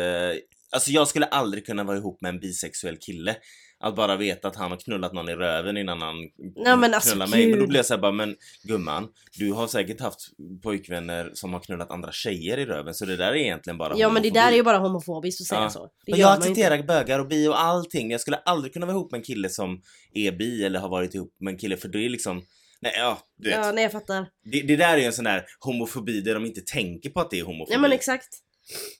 [0.72, 3.36] Alltså jag skulle aldrig kunna vara ihop med en bisexuell kille.
[3.80, 6.16] Att bara veta att han har knullat någon i röven innan han
[6.56, 7.42] Nej, men alltså, knullar mig.
[7.48, 7.70] Men då gud.
[7.70, 9.08] blir jag såhär bara, men gumman,
[9.38, 10.20] du har säkert haft
[10.64, 14.10] pojkvänner som har knullat andra tjejer i röven så det där är egentligen bara Ja
[14.10, 14.40] men det homofobi.
[14.40, 15.70] där är ju bara homofobiskt att säga Ja.
[15.70, 15.90] så.
[16.06, 18.12] Det Men jag accepterar bögar och bi och allting.
[18.12, 19.82] Jag skulle aldrig kunna vara ihop med en kille som
[20.14, 22.42] är bi eller har varit ihop med en kille för det är liksom
[22.86, 23.66] Nej, ja, du vet.
[23.66, 24.30] Ja nej jag fattar.
[24.44, 27.30] Det, det där är ju en sån där homofobi där de inte tänker på att
[27.30, 27.74] det är homofobi.
[27.74, 28.30] Ja men exakt.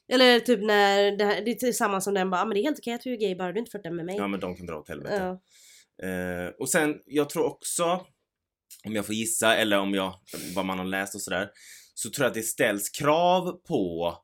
[0.08, 2.62] Eller typ när det, här, det är samma som den bara, ah, men det är
[2.62, 4.16] helt okej att du är gay bara du inte flörtar med mig.
[4.16, 5.38] Ja men de kan dra åt helvete.
[5.96, 6.08] Ja.
[6.08, 8.06] Eh, och sen, jag tror också,
[8.84, 10.14] om jag får gissa eller om jag,
[10.54, 11.50] vad man har läst och sådär,
[11.94, 14.14] så tror jag att det ställs krav på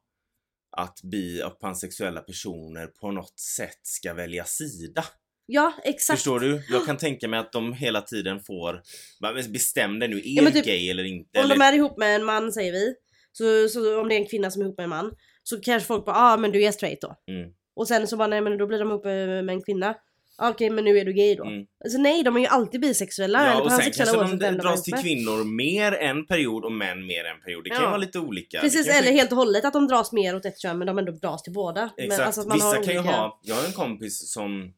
[0.77, 5.05] att bi och pansexuella personer på något sätt ska välja sida.
[5.47, 6.19] Ja exakt.
[6.19, 6.63] Förstår du?
[6.71, 8.83] Jag kan tänka mig att de hela tiden får,
[9.21, 11.39] "Va, men bestäm dig nu, är Ja, men typ, gay eller inte?
[11.39, 12.95] Om eller, de är ihop med en man säger vi,
[13.33, 15.87] så, så om det är en kvinna som är ihop med en man, så kanske
[15.87, 17.17] folk bara ah men du är straight då.
[17.33, 17.51] Mm.
[17.77, 19.95] Och sen så bara nej men då blir de ihop med med en kvinna.
[20.39, 21.45] Ah, Okej men nu är du gay då.
[21.45, 21.67] Mm.
[21.85, 24.57] Alltså nej de är ju alltid bisexuella Ja, eller och sen pansexuella oavsett de vem
[24.57, 27.65] de dras till kvinnor mer en period och män mer en period.
[27.65, 27.89] Det kan ju Ja.
[27.89, 28.61] vara lite olika.
[28.61, 30.99] Precis ju eller helt och hållet att de dras mer åt ett kön men de
[30.99, 31.91] ändå dras till båda.
[31.97, 32.27] Men Exakt.
[32.27, 34.73] alltså att man Vissa kan ju olika- ha, jag har en kompis som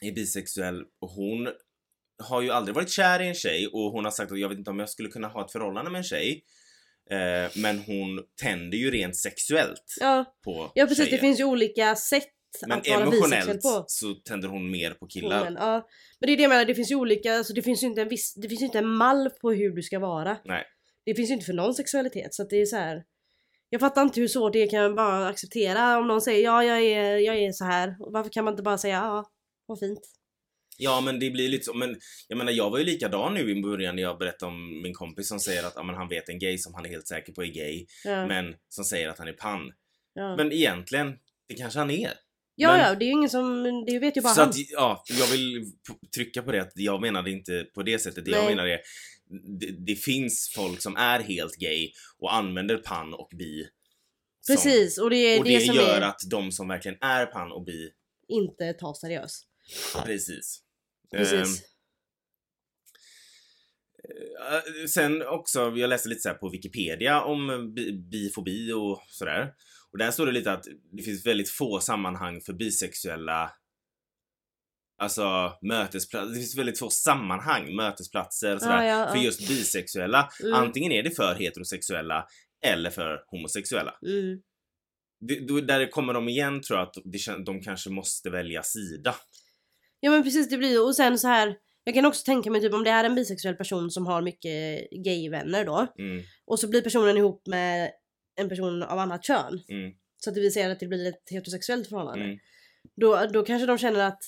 [0.00, 1.48] är bisexuell och hon
[2.22, 4.58] har ju aldrig varit kär i en tjej och hon har sagt att jag vet
[4.58, 6.44] inte om jag skulle kunna ha ett förhållande med en tjej.
[7.10, 11.10] Eh, men hon tänder ju rent sexuellt Ja, på ja precis tjejer.
[11.10, 12.24] det finns ju olika sätt
[12.66, 13.84] Men att vara bisexuell emotionellt på.
[13.86, 15.44] så tänder hon mer på killar.
[15.44, 15.56] män.
[15.60, 15.86] Ja.
[16.20, 18.02] Men det är det jag menar, det finns ju olika, alltså det finns ju inte
[18.02, 20.38] en viss, det finns ju inte en mall på hur du ska vara.
[20.44, 20.64] Nej.
[21.04, 23.02] Det finns ju inte för någon sexualitet så att det är så här.
[23.70, 26.82] Jag fattar inte hur svårt det är, kan bara acceptera om någon säger ja jag
[26.82, 27.96] är, jag är så här.
[28.12, 29.24] Varför kan man inte bara säga ja,
[29.66, 30.00] vad fint.
[30.78, 31.96] Ja men det blir lite så, men
[32.28, 35.28] jag menar jag var ju likadan nu i början när jag berättade om min kompis
[35.28, 37.42] som säger att ja, men han vet en gay som han är helt säker på
[37.44, 39.72] är gay, Ja, men som säger att han är pan.
[40.14, 40.36] ja.
[40.36, 41.12] Men egentligen,
[41.48, 42.12] det kanske han är.
[42.54, 44.50] ja, men- ja det är ju ingen som, det vet ju bara Så han.
[44.50, 45.72] att, ja, jag vill
[46.14, 48.24] trycka på det att jag menade inte på det sättet.
[48.24, 48.54] Det jag Nej.
[48.54, 48.80] menar är
[49.60, 53.66] det, det finns folk som är helt gay och använder pan och bi.
[54.40, 56.98] som- Precis och det är och det, det som gör är att de som verkligen
[57.00, 57.90] är pan och bi,
[58.28, 59.46] inte tas seriöst.
[60.04, 60.62] Precis.
[61.10, 61.62] Precis.
[64.50, 69.52] Eh, sen också, jag läste lite så här på Wikipedia om bi- bifobi och sådär.
[69.92, 73.52] Och där står det lite att det finns väldigt få sammanhang för bisexuella
[74.98, 80.28] Alltså mötesplatser, det finns väldigt få sammanhang, mötesplatser och sådär, Ja, ja, för just bisexuella.
[80.42, 80.54] Mm.
[80.54, 82.26] Antingen är det för heterosexuella
[82.64, 83.94] eller för homosexuella.
[84.06, 84.42] Mm.
[85.20, 89.14] Det, då, där kommer de igen tror jag att de kanske måste välja sida.
[90.00, 91.56] Ja men precis det blir och sen så här.
[91.84, 94.90] Jag kan också tänka mig typ om det är en bisexuell person som har mycket
[94.90, 95.86] gayvänner då.
[95.98, 97.90] Mm, Och så blir personen ihop med
[98.36, 99.60] en person av annat kön.
[99.68, 102.24] mm, Så att vill säga att det blir ett heterosexuellt förhållande.
[102.24, 102.38] mm.
[102.96, 104.22] Då, då kanske de känner att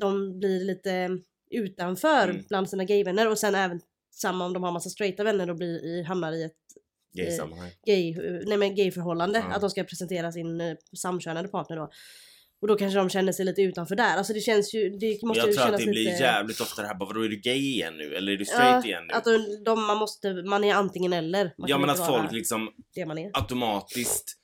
[0.00, 1.18] de blir lite
[1.50, 2.44] utanför Mm.
[2.48, 5.84] bland sina gayvänner och sen även samma om de har massa straighta vänner och blir
[5.84, 6.52] i, hamnar i ett
[7.12, 7.70] Gay-sammanhang.
[7.86, 8.14] gay,
[8.46, 9.38] nej men gayförhållande.
[9.54, 11.90] Att de ska presentera sin eh, samkönade partner då.
[12.60, 14.16] Och då kanske de känner sig lite utanför där.
[14.16, 16.22] Alltså det känns ju, det måste jag ju tror att det blir lite...
[16.22, 18.14] jävligt ofta det här bara vadå är du gay igen nu?
[18.14, 19.14] Eller är du straight igen nu?
[19.14, 21.54] Att de, de, man måste, man är antingen eller.
[21.58, 22.68] Man ja men att folk liksom
[23.32, 24.38] automatiskt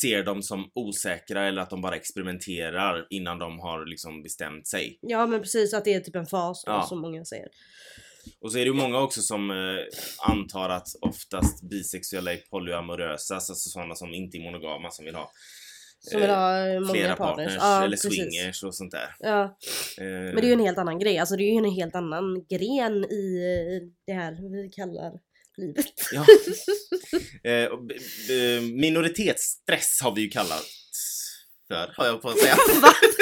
[0.00, 4.98] ser dem som osäkra eller att de bara experimenterar innan de har liksom bestämt sig.
[5.00, 6.86] Ja men precis, att det är typ en fas Ja.
[6.88, 7.48] som många säger.
[8.40, 9.56] Och så är det ju många också som eh,
[10.30, 15.32] antar att oftast bisexuella är polyamorösa, alltså sådana som inte är monogama som vill ha
[16.00, 17.46] Som vill eh, ha eh, många flera partners.
[17.46, 18.14] partners Ja, eller precis.
[18.14, 19.14] swingers och sånt där.
[19.18, 19.58] Ja,
[19.98, 21.18] Eh, men det är ju en helt annan grej.
[21.18, 23.36] Alltså det är ju en helt annan gren i
[23.82, 25.12] eh, det här vi kallar
[25.56, 25.86] livet.
[26.12, 26.24] Ja.
[27.50, 30.64] Eh, b- minoritetsstress har vi ju kallat
[31.68, 32.54] för, har jag på att säga.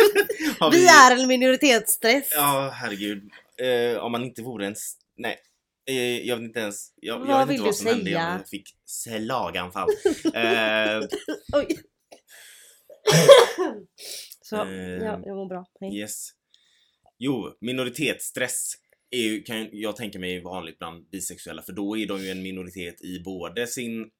[0.59, 2.29] Har Vi är en minoritetsstress.
[2.35, 3.23] Ja, herregud.
[3.63, 4.75] Eh, om man inte vore en...
[5.17, 5.37] Nej.
[5.89, 6.93] Eh, jag vet inte ens...
[6.97, 8.05] Jag, Vad jag vet inte vad som hände.
[8.05, 8.37] säga?
[8.39, 9.89] Jag fick slaganfall.
[10.35, 11.01] eh,
[11.53, 11.67] Oj.
[14.43, 14.71] Så, Eh,
[15.05, 15.67] ja, jag mår bra.
[15.81, 15.99] Hej.
[16.01, 16.29] yes.
[17.19, 18.73] Jo, minoritetsstress
[19.11, 22.31] är ju, kan jag tänka mig är vanligt bland bisexuella för då är de ju
[22.31, 24.11] en minoritet i både sin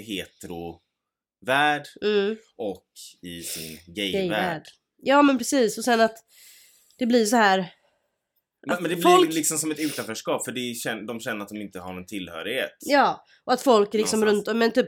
[0.00, 2.86] hetero-värld Mm, och
[3.22, 4.12] i sin gayvärld.
[4.22, 4.62] gay-värld.
[5.02, 6.16] Ja men precis och sen att
[6.98, 7.72] det blir så här.
[8.66, 11.42] Men, men det blir folk- liksom som ett utanförskap för det är, kän- de känner
[11.42, 12.76] att de inte har någon tillhörighet.
[12.80, 14.48] Ja, och att folk liksom Någonstans.
[14.48, 14.86] runt men typ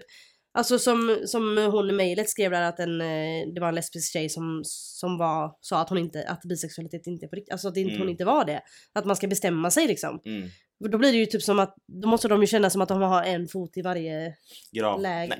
[0.55, 4.13] Alltså som, som hon i mejlet skrev där att en, eh, det var en lesbisk
[4.13, 7.69] tjej som, som var, sa att hon inte, att bisexualitet inte är på riktigt, alltså
[7.69, 8.01] att inte, Mm.
[8.03, 8.61] hon inte var det.
[8.93, 10.21] Att man ska bestämma sig liksom.
[10.25, 10.49] Mm.
[10.91, 13.03] Då blir det ju typ som att, då måste de ju känna som att de
[13.03, 14.35] har en fot i varje
[14.73, 15.01] Grav.
[15.01, 15.37] läge.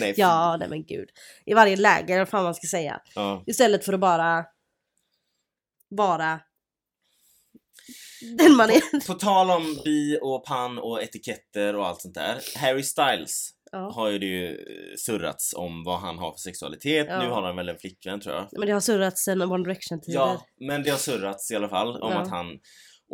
[0.00, 0.14] Nej.
[0.16, 1.08] Ja, nej men gud.
[1.46, 3.00] I varje läger, eller vad fan man ska säga.
[3.14, 3.44] ja.
[3.46, 4.44] Istället för att bara
[5.88, 6.40] vara
[8.38, 9.06] den man är.
[9.06, 12.38] På tal om bi och pan och etiketter och allt sånt där.
[12.58, 13.92] Harry Styles Ja.
[13.94, 14.56] har ju det ju
[14.96, 17.06] surrats om vad han har för sexualitet.
[17.10, 17.22] Ja.
[17.22, 18.48] Nu har han väl en flickvän tror jag.
[18.52, 20.18] Men det har surrats sen One Direction-tider.
[20.18, 22.18] Ja, men det har surrats i alla fall om Ja.
[22.18, 22.46] att han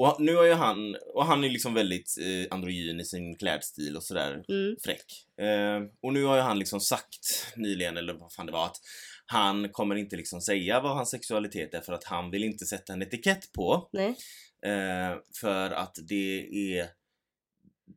[0.00, 3.96] och nu har ju han, och han är liksom väldigt eh, androgyn i sin klädstil
[3.96, 4.76] och sådär Mm.
[4.84, 5.04] fräck.
[5.40, 8.76] Eh, och nu har ju han liksom sagt nyligen, eller vad fan det var, att
[9.26, 12.92] han kommer inte liksom säga vad hans sexualitet är för att han vill inte sätta
[12.92, 13.88] en etikett på.
[13.92, 14.16] Nej.
[14.66, 16.46] Eh, för att det
[16.78, 16.88] är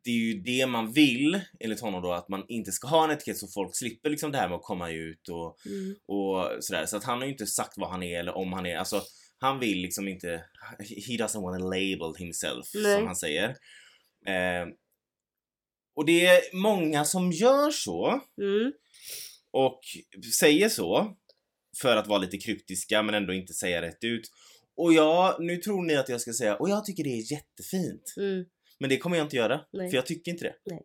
[0.03, 3.11] det är ju det man vill, enligt honom då, att man inte ska ha en
[3.11, 5.95] etikett så folk slipper liksom det här med att komma ut och, Mm.
[6.07, 6.85] och sådär.
[6.85, 9.01] Så att han har ju inte sagt vad han är eller om han är, alltså
[9.39, 10.27] han vill liksom inte,
[10.79, 12.95] he doesn't want to label himself Nej.
[12.97, 13.49] som han säger.
[14.27, 14.67] Eh,
[15.95, 18.73] och det är många som gör så Mm.
[19.51, 19.79] och
[20.39, 21.17] säger så
[21.81, 24.21] för att vara lite kryptiska men ändå inte säga rätt ut.
[24.81, 28.13] Och ja, nu tror ni att jag ska säga och jag tycker det är jättefint.
[28.17, 28.45] Mm.
[28.79, 29.89] Men det kommer jag inte göra, Nej.
[29.89, 30.55] för jag tycker inte det.
[30.65, 30.81] Nej.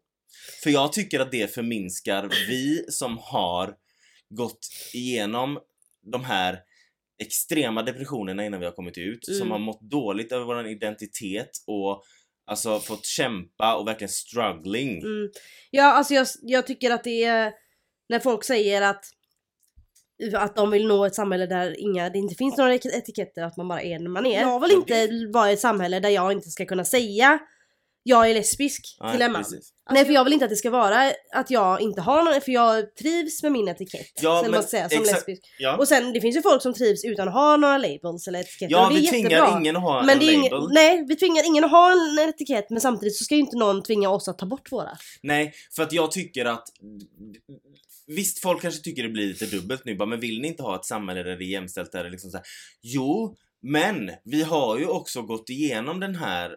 [0.62, 3.74] För jag tycker att det förminskar vi som har
[4.30, 4.58] gått
[4.94, 5.58] igenom
[6.12, 6.58] de här
[7.22, 9.38] extrema depressionerna innan vi har kommit ut, Mm.
[9.38, 12.02] som har mått dåligt över vår identitet och
[12.46, 14.98] alltså fått kämpa och verkligen struggling.
[15.02, 15.30] Mm.
[15.70, 17.52] Ja, alltså jag, jag tycker att det är
[18.08, 19.04] när folk säger att
[20.34, 23.56] att de vill nå ett samhälle där inga, det inte finns några etik- etiketter, att
[23.56, 24.40] man bara är den man är.
[24.40, 27.38] Jag vill inte vara i ett samhälle där jag inte ska kunna säga
[28.08, 29.42] jag är lesbisk Nej, till en man.
[29.42, 29.72] precis.
[29.90, 32.52] Nej för jag vill inte att det ska vara att jag inte har någon, för
[32.52, 34.06] jag trivs med min etikett.
[34.22, 35.42] Ja, men man säga, som exakt- lesbisk.
[35.58, 38.38] Ja, Och sen det finns ju folk som trivs utan att ha några labels eller
[38.40, 39.58] etiketter ja och det är vi tvingar jättebra.
[39.60, 40.68] ingen att ha Men en det är ingen, label.
[40.72, 43.82] nej, vi tvingar ingen att ha en etikett men samtidigt så ska ju inte någon
[43.82, 44.90] tvinga oss att ta bort våra.
[45.22, 46.64] Nej, för att jag tycker att
[48.06, 50.76] Visst, folk kanske tycker det blir lite dubbelt nu bara, men vill ni inte ha
[50.76, 52.46] ett samhälle där det är jämställt, där det liksom så här,
[52.82, 56.56] Jo, men vi har ju också gått igenom den här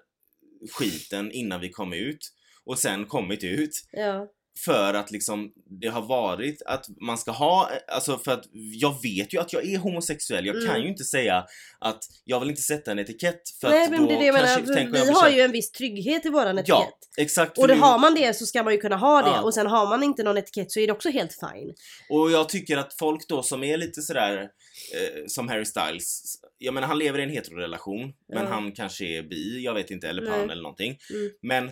[0.71, 2.33] skiten innan vi kom ut
[2.63, 3.71] och sen kommit ut.
[3.91, 4.27] Ja
[4.65, 9.33] för att liksom det har varit att man ska ha, alltså för att jag vet
[9.33, 10.45] ju att jag är homosexuell.
[10.45, 10.81] Jag kan Mm.
[10.81, 11.45] ju inte säga
[11.79, 14.25] att jag vill inte sätta en etikett för Nej att men då det är det
[14.25, 16.67] jag kanske, menar, tänker jag vi har ju en viss trygghet i våran etikett.
[16.67, 17.57] Ja, exakt.
[17.57, 19.41] Och det har man det så ska man ju kunna ha det Ja.
[19.41, 21.73] och sen har man inte någon etikett så är det också helt fine.
[22.09, 26.73] Och jag tycker att folk då som är lite sådär eh, som Harry Styles, jag
[26.73, 27.99] menar han lever i en heterorelation
[28.33, 28.49] men Ja.
[28.49, 30.97] han kanske är bi, jag vet inte, eller pan eller någonting.
[31.09, 31.29] Mm.
[31.41, 31.71] Men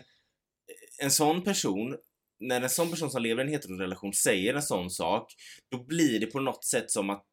[0.99, 1.95] en sån person,
[2.39, 5.33] när en sån person som lever i en heterorelation säger en sån sak,
[5.71, 7.23] då blir det på något sätt som att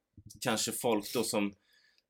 [0.41, 1.53] kanske folk då som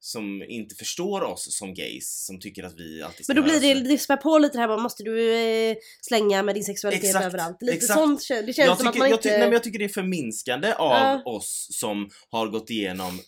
[0.00, 3.60] som inte förstår oss som gays, som tycker att vi alltid ska Men då blir
[3.60, 7.04] det, det spär på lite det här bara, måste du eh, slänga med din sexualitet
[7.04, 7.56] Exakt, överallt?
[7.60, 7.98] Lite exakt.
[7.98, 9.28] sånt det känns jag som att tycker, man jag, inte...
[9.28, 11.22] ty- nej, men jag tycker det är förminskande av Ja.
[11.24, 13.20] oss som har gått igenom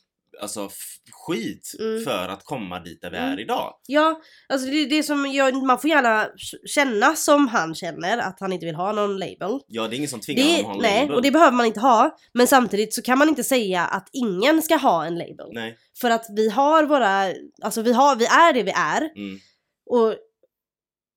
[0.42, 0.68] alltså,
[1.26, 2.04] skit Mm.
[2.04, 3.32] för att komma dit där vi Mm.
[3.32, 3.74] är idag.
[3.86, 6.28] Ja, alltså det är det som jag, man får gärna
[6.66, 9.60] känna som han känner att han inte vill ha någon label.
[9.66, 11.14] Ja, det är ingen som tvingar honom Det, att ha en nej, label.
[11.16, 12.16] och det behöver man inte ha.
[12.32, 15.46] Men samtidigt så kan man inte säga att ingen ska ha en label.
[15.52, 15.76] Nej.
[16.00, 19.00] För att vi har våra, alltså vi, har, vi är det vi är.
[19.16, 19.38] Mm.
[19.90, 20.14] Och,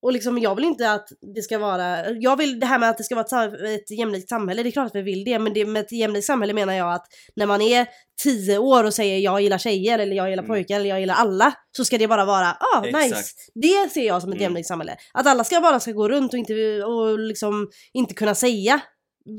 [0.02, 2.98] och liksom jag vill inte att det ska vara, jag vill det här med att
[2.98, 5.38] det ska vara ett, ett jämlikt samhälle, det är klart att vi vill det.
[5.38, 7.86] Men det, med ett jämlikt samhälle menar jag att när man är
[8.22, 10.54] 10 år och säger jag gillar tjejer eller jag gillar Mm.
[10.56, 11.52] pojkar eller jag gillar alla.
[11.76, 12.98] Så ska det bara vara, ah nice.
[12.98, 13.50] Exakt.
[13.54, 14.42] Det ser jag som ett Mm.
[14.42, 14.96] jämlikt samhälle.
[15.14, 18.80] Att alla ska bara ska gå runt och inte, och liksom inte kunna säga.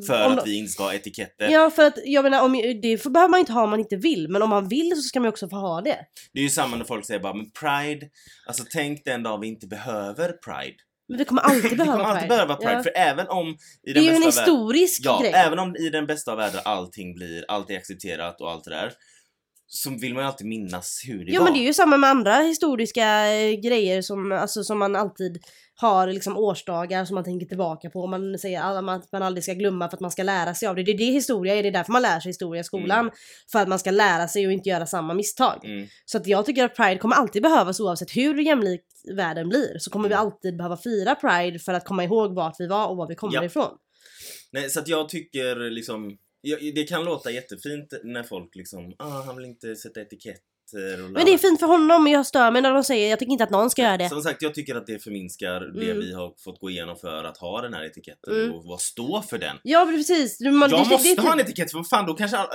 [0.07, 1.49] För Om att vi inte ska ha etiketter.
[1.49, 3.95] Ja för att jag menar, om, det får, behöver man inte ha om man inte
[3.95, 4.29] vill.
[4.29, 5.99] Men om man vill så ska man också få ha det.
[6.33, 8.09] Det är ju samma när folk säger bara men pride,
[8.47, 10.75] alltså tänk den dag vi inte behöver pride.
[11.09, 12.35] Men vi kommer alltid Vi behöva kommer alltid Pride.
[12.35, 12.83] behöva pride, Ja.
[12.83, 13.47] för även om
[13.87, 15.31] i Det den är ju en historisk Ja, grej.
[15.35, 18.69] även om i den bästa av världar allting blir, allt är accepterat och allt det
[18.71, 18.91] där.
[19.73, 21.45] Så vill man ju alltid minnas hur det Ja var.
[21.45, 25.43] men det är ju samma med andra historiska eh, grejer som, alltså, som man alltid
[25.75, 28.07] har liksom årsdagar som man tänker tillbaka på.
[28.07, 30.83] Man säger att man, aldrig ska glömma för att man ska lära sig av det.
[30.83, 33.11] Det är det historia är, det är därför man lär sig historia i skolan.
[33.51, 35.65] För att man ska lära sig och inte göra samma misstag.
[35.65, 35.87] Mm.
[36.05, 38.81] Så att jag tycker att Pride kommer alltid behövas oavsett hur jämlik
[39.15, 39.77] världen blir.
[39.79, 40.25] Så kommer vi Mm.
[40.25, 43.35] alltid behöva fira Pride för att komma ihåg vart vi var och var vi kommer
[43.35, 43.43] Ja.
[43.43, 43.71] ifrån.
[44.51, 49.21] Nej, så att jag tycker liksom, ja, det kan låta jättefint när folk liksom, ah,
[49.25, 50.41] han vill inte sätta etiketter
[51.03, 53.19] och Men det är fint för honom men jag stör mig när de säger jag
[53.19, 54.09] tycker inte att någon ska göra det.
[54.09, 55.99] Som sagt, jag tycker att det förminskar det Mm.
[55.99, 58.51] vi har fått gå igenom för att ha den här etiketten Mm.
[58.51, 59.57] och vad stå för den.
[59.63, 60.37] Ja precis.
[60.37, 62.37] Du, man, jag det- måste det, det, ha en etikett för vad fan då kanske
[62.37, 62.49] alla,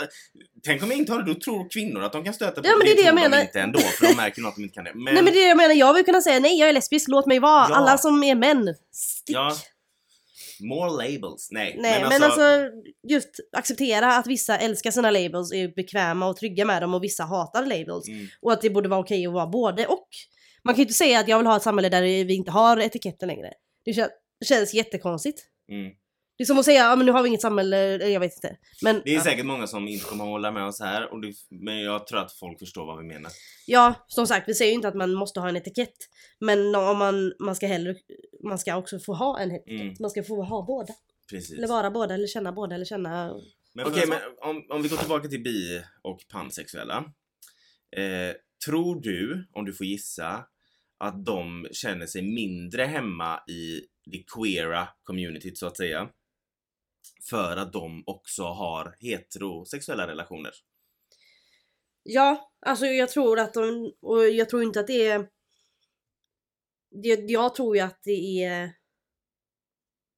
[0.64, 2.76] Tänk om jag inte har det, då tror kvinnor att de kan stöta på Ja,
[2.76, 3.42] men det är det jag tror de menar.
[3.42, 4.92] inte ändå för de märker att de inte kan det.
[4.94, 6.72] Men, Nej men det är det jag menar, jag vill kunna säga nej jag är
[6.72, 7.66] lesbisk, låt mig vara.
[7.70, 7.74] Ja.
[7.76, 9.36] Alla som är män, stick.
[9.36, 9.56] ja,
[10.60, 11.48] more labels.
[11.50, 12.70] Nej, Nej men alltså,
[13.08, 17.24] just acceptera att vissa älskar sina labels, är bekväma och trygga med dem och vissa
[17.24, 18.08] hatar labels.
[18.08, 20.08] mm, Och att det borde vara okej att vara både och.
[20.64, 22.76] Man kan ju inte säga att jag vill ha ett samhälle där vi inte har
[22.80, 23.52] etiketter längre.
[23.84, 24.08] Det kän-
[24.44, 25.42] känns jättekonstigt.
[25.72, 25.92] mm.
[26.36, 28.34] Det är som att säga, ja men nu har vi inget samhälle, eller jag vet
[28.34, 28.56] inte.
[28.82, 29.22] Men Det är ja.
[29.22, 32.18] säkert många som inte kommer att hålla med oss här, och det, men jag tror
[32.18, 33.32] att folk förstår vad vi menar.
[33.66, 35.96] Ja, som sagt, vi säger ju inte att man måste ha en etikett.
[36.40, 37.94] Men om man, man ska hellre,
[38.44, 39.80] man ska också få ha en etikett.
[39.80, 39.94] Mm.
[40.00, 40.94] Man ska få ha båda.
[41.30, 41.58] Precis.
[41.58, 43.32] Eller vara båda, eller känna båda, eller känna...
[43.74, 46.96] Men okej, men om, om vi går tillbaka till bi och pansexuella.
[47.96, 48.34] Eh,
[48.66, 50.44] tror du, om du får gissa,
[50.98, 56.08] att de känner sig mindre hemma i det queera communityt så att säga?
[57.30, 60.52] För att de också har heterosexuella relationer.
[62.02, 65.28] Ja, alltså jag tror att de, och jag tror inte att det är...
[66.90, 68.72] Det, jag tror ju att det är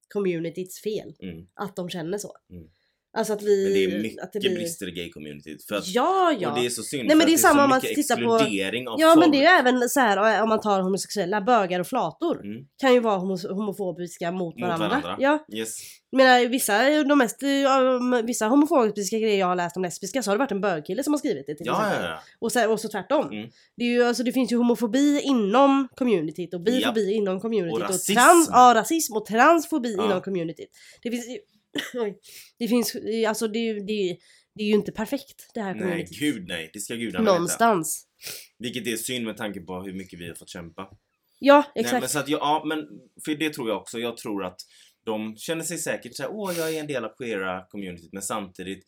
[0.09, 1.17] communityts fel.
[1.21, 1.47] Mm.
[1.55, 2.37] Att de känner så.
[2.51, 2.71] Mm.
[3.17, 3.65] Alltså att vi...
[3.65, 4.55] Men det är mycket det blir...
[4.55, 5.59] brister i gay-communityt.
[5.85, 6.51] Ja, ja.
[6.53, 8.89] Och det är så synd Nej, men det är samma så mycket tittar på- exkludering
[8.89, 9.21] av Ja folk.
[9.21, 12.45] men det är ju även så här om man tar homosexuella, bögar och flator.
[12.45, 12.65] Mm.
[12.81, 14.89] Kan ju vara homo- homofobiska mot, Mot varandra.
[14.89, 15.17] varandra.
[15.21, 15.77] Ja, Yes.
[16.13, 20.37] menar vissa, de mest, ja, vissa homofobiska grejer jag har läst om lesbiska så har
[20.37, 22.05] det varit en bögkille som har skrivit det till Ja, exempel.
[22.05, 22.21] ja, ja.
[22.39, 23.29] Och, så, och så tvärtom.
[23.33, 23.49] Mm.
[23.77, 27.73] Det, är ju, alltså, det finns ju homofobi inom communityt och bifobi inom communityt.
[27.73, 28.13] Och Och, rasism.
[28.15, 30.05] trans, ja, rasism och transfobi Ja.
[30.05, 30.69] inom communityt.
[31.03, 31.27] Det finns
[32.59, 32.97] det finns,
[33.29, 34.19] alltså det, det,
[34.55, 36.19] det är ju inte perfekt det här Nej, communityt.
[36.19, 36.71] gud nej.
[36.73, 37.33] Det ska gudarna veta.
[37.33, 38.07] Någonstans.
[38.59, 40.89] Vilket är synd med tanke på hur mycket vi har fått kämpa.
[41.39, 42.01] Ja, Nej, exakt.
[42.01, 42.79] men så att, jag- ja, men
[43.25, 43.99] för det tror jag också.
[43.99, 44.61] Jag tror att
[45.05, 48.85] de känner sig säkert såhär, åh jag är en del av queera communityt, men samtidigt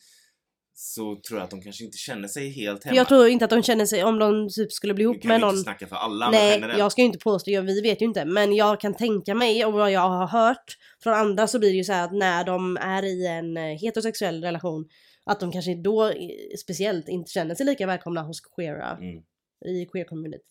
[0.83, 2.97] så tror jag att de kanske inte känner sig helt hemma.
[2.97, 5.41] Jag tror inte att de känner sig, om de typ skulle bli ihop kan med
[5.41, 6.79] någon inte snacka för alla, men Nej, generellt.
[6.79, 8.25] jag ska ju inte påstå, jag, vi vet ju inte.
[8.25, 11.77] Men jag kan tänka mig och vad jag har hört från andra så blir det
[11.77, 14.89] ju så här att när de är i en eh, heterosexuell relation
[15.25, 16.15] att de kanske då eh,
[16.61, 19.23] speciellt inte känner sig lika välkomna hos queera, Mm.
[19.67, 20.43] i queer communityt.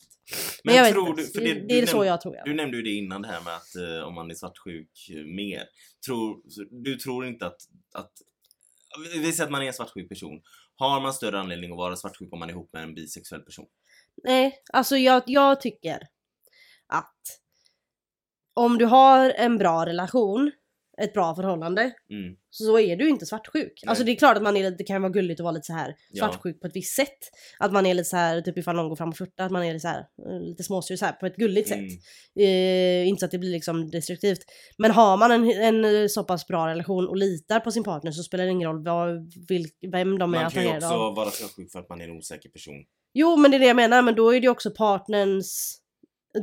[0.64, 1.22] Men, jag vet tror inte.
[1.22, 2.32] du- för det, det- är du så näm- jag tror.
[2.32, 2.56] Du Jag.
[2.56, 5.64] nämnde ju det innan det här med att eh, om man är svartsjuk mer.
[6.06, 6.38] Tror,
[6.84, 7.58] du tror inte att,
[7.94, 8.12] att...
[8.98, 10.42] Vi säger att man är en svartsjuk person.
[10.76, 13.66] Har man större anledning att vara svartsjuk om man är ihop med en bisexuell person?
[14.24, 16.00] Nej, alltså jag, jag tycker
[16.88, 17.16] att
[18.54, 20.52] om du har en bra relation,
[21.02, 22.36] ett bra förhållande, Mm.
[22.50, 23.84] så är du inte svartsjuk.
[23.88, 24.14] Alltså Nej.
[24.14, 25.96] det är klart att man är, det kan vara gulligt att vara lite så här
[26.12, 26.26] Ja.
[26.26, 27.18] svartsjuk på ett visst sätt.
[27.60, 29.64] Att man är lite så här, typ ifall någon går fram och flörtar, att man
[29.64, 31.90] är lite så här, eh, lite småsur så här på ett gulligt Mm.
[31.90, 32.00] sätt.
[32.40, 34.40] Eh, inte så att det blir liksom destruktivt.
[34.78, 38.12] Men har man en, en eh, så pass bra relation och litar på sin partner
[38.12, 40.96] så spelar det ingen roll vad, vil, vem de är Man kan ju attraherade också
[40.96, 41.16] av.
[41.16, 42.76] vara svartsjuk för att man är en osäker person.
[43.14, 45.76] Jo men det är det jag menar, men då är det ju också partnerns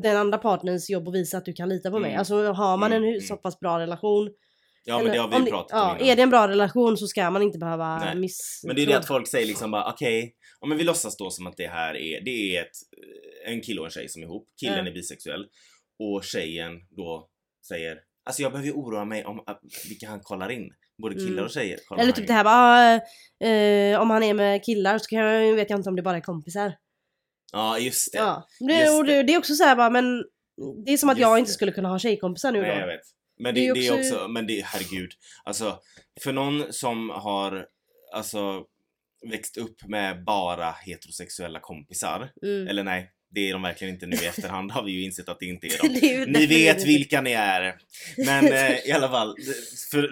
[0.03, 2.11] den andra partnerns jobb att visa att du kan lita på mig.
[2.11, 2.19] Mm.
[2.19, 3.21] Alltså har man Mm, en hu- mm.
[3.21, 4.31] så pass bra relation.
[4.89, 6.09] Ja men det har vi ju pratat ja, om innan.
[6.09, 8.15] Är det en bra relation så ska man inte behöva Nej.
[8.17, 8.61] miss...
[8.67, 11.31] Men det är det att folk säger liksom bara okej, ja, men vi låtsas då
[11.31, 12.71] som att det här är, det är ett,
[13.47, 14.49] en kille och en tjej som är ihop.
[14.61, 14.91] Killen Ja.
[14.91, 15.47] är bisexuell
[15.99, 17.29] och tjejen då
[17.69, 20.71] säger Alltså jag behöver ju oroa mig om att, vilka han kollar in.
[21.03, 21.45] Både killar Mm.
[21.45, 22.27] och tjejer kollar Eller han typ in.
[22.27, 23.01] det här bara,
[23.43, 26.03] ah, eh, om han är med killar så kan jag, vet jag inte om det
[26.03, 26.73] bara är kompisar.
[27.53, 28.19] Ja just det.
[28.19, 28.47] Ja.
[28.61, 30.25] Det, Just och det, det är också så här bara, men
[30.87, 31.55] det är som att Just jag inte det.
[31.55, 32.81] skulle kunna ha tjejkompisar nu Nej då.
[32.81, 33.01] jag vet.
[33.39, 35.13] Men Det det, är det är också- också, men det herregud.
[35.45, 35.81] Alltså
[36.21, 37.67] för någon som har
[38.13, 38.65] alltså
[39.31, 42.31] växt upp med bara heterosexuella kompisar.
[42.43, 42.69] Mm.
[42.69, 45.39] Eller nej, det är de verkligen inte nu i efterhand har vi ju insett att
[45.41, 45.79] det inte är
[46.27, 46.33] de.
[46.39, 47.79] Ni vet vilka ni är.
[48.17, 49.37] Men eh, i alla fall,
[49.91, 50.11] för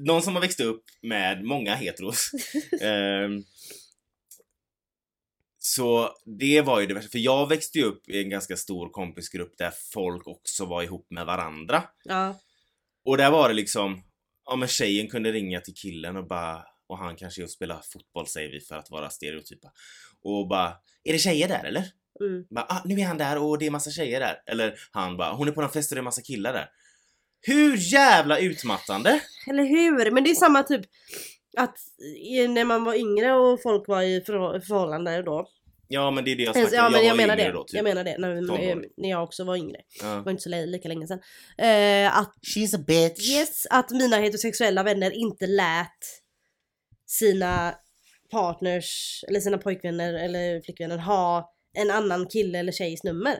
[0.00, 2.30] någon som har växt upp med många heteros.
[2.80, 3.44] ehm,
[5.58, 8.88] så det var ju det värsta, för jag växte ju upp i en ganska stor
[8.90, 11.82] kompisgrupp där folk också var ihop med varandra.
[12.04, 12.38] Ja.
[13.10, 14.02] Och där var det liksom,
[14.46, 18.26] ja men tjejen kunde ringa till killen och bara, och han kanske just spelar fotboll
[18.26, 19.72] säger vi för att vara stereotypa.
[20.22, 20.72] Och bara,
[21.04, 21.84] är det tjejer där eller?
[22.20, 22.44] Mm.
[22.50, 24.42] Bara, ah, nu är han där och det är massa tjejer där.
[24.46, 26.68] Eller han bara, hon är på någon fest och det är massa killar där.
[27.40, 29.20] Hur jävla utmattande?
[29.50, 30.10] Eller hur?
[30.10, 30.82] Men det är samma typ
[31.56, 31.76] att
[32.48, 35.48] när man var yngre och folk var i förhå- förhållande då.
[35.92, 37.52] Ja men det är det jag snackar ja men jag, var menar det.
[37.52, 37.76] Då, typ.
[37.76, 38.18] Jag menar det.
[38.18, 39.76] När, när jag också var yngre.
[39.76, 40.22] Det ja.
[40.22, 41.20] var inte så li- lika länge sedan.
[41.58, 43.30] Eh, att She's a bitch.
[43.30, 46.00] Yes, att mina heterosexuella vänner inte lät
[47.06, 47.74] sina
[48.30, 53.38] partners eller sina pojkvänner eller flickvänner ha en annan kille eller tjejs nummer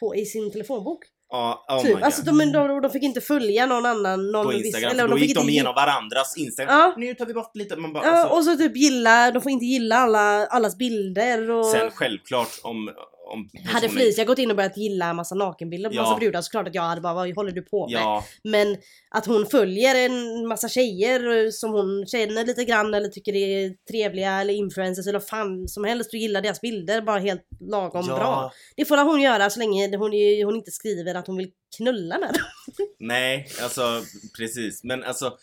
[0.00, 1.04] på, i sin telefonbok.
[1.30, 2.02] Ja, oh typ.
[2.02, 5.26] Alltså de, de, de fick inte följa någon annan, någon på Instagram, eller då fick
[5.26, 6.78] gick de igenom varandras Instagram.
[6.78, 6.94] Ja.
[6.96, 7.76] Nu tar vi bort lite.
[7.76, 11.50] Man bara, Ja, alltså, och så typ gilla, de får inte gilla alla, allas bilder
[11.50, 11.66] och...
[11.66, 12.90] Sen självklart om...
[13.30, 16.02] om hade personen- Felicia gått in och börjat gilla en massa nakenbilder på Ja.
[16.02, 18.00] massa brudar så klart att jag hade bara vad håller du på med?
[18.00, 18.76] Ja, Men
[19.10, 23.74] att hon följer en massa tjejer eh, som hon känner lite grann eller tycker är
[23.90, 28.14] trevliga eller influencers eller fan som helst och gillar deras bilder bara helt lagom ja.
[28.16, 28.52] bra.
[28.76, 30.10] Det får hon göra så länge hon,
[30.44, 32.42] hon inte skriver att hon vill knulla med dem.
[32.98, 34.02] Nej, alltså
[34.38, 34.84] precis.
[34.84, 35.36] Men alltså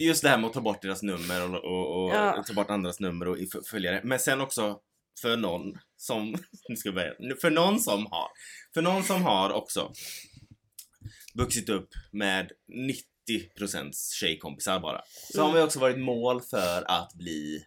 [0.00, 2.44] just det här med att ta bort deras nummer och, och, och Ja.
[2.46, 3.36] ta bort andras nummer och
[3.70, 4.00] följare.
[4.04, 4.76] Men sen också
[5.20, 6.30] för någon som,
[6.68, 8.28] nu ska jag börja, för någon som har,
[8.74, 9.92] för någon som har också
[11.34, 12.52] vuxit upp med
[13.28, 15.02] 90% tjejkompisar bara.
[15.32, 15.52] Så har Mm.
[15.52, 17.64] man ju också varit mål för att bli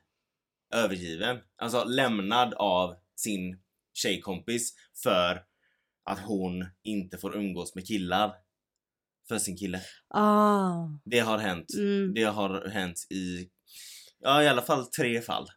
[0.73, 1.37] övergiven.
[1.57, 3.59] Alltså lämnad av sin
[3.93, 5.43] tjejkompis för
[6.05, 8.33] att hon inte får umgås med killar.
[9.27, 9.81] För sin kille.
[10.07, 10.87] Ah.
[11.05, 11.73] Det har hänt.
[11.73, 12.13] Mm.
[12.13, 13.49] Det har hänt i,
[14.19, 15.47] ja i alla fall tre fall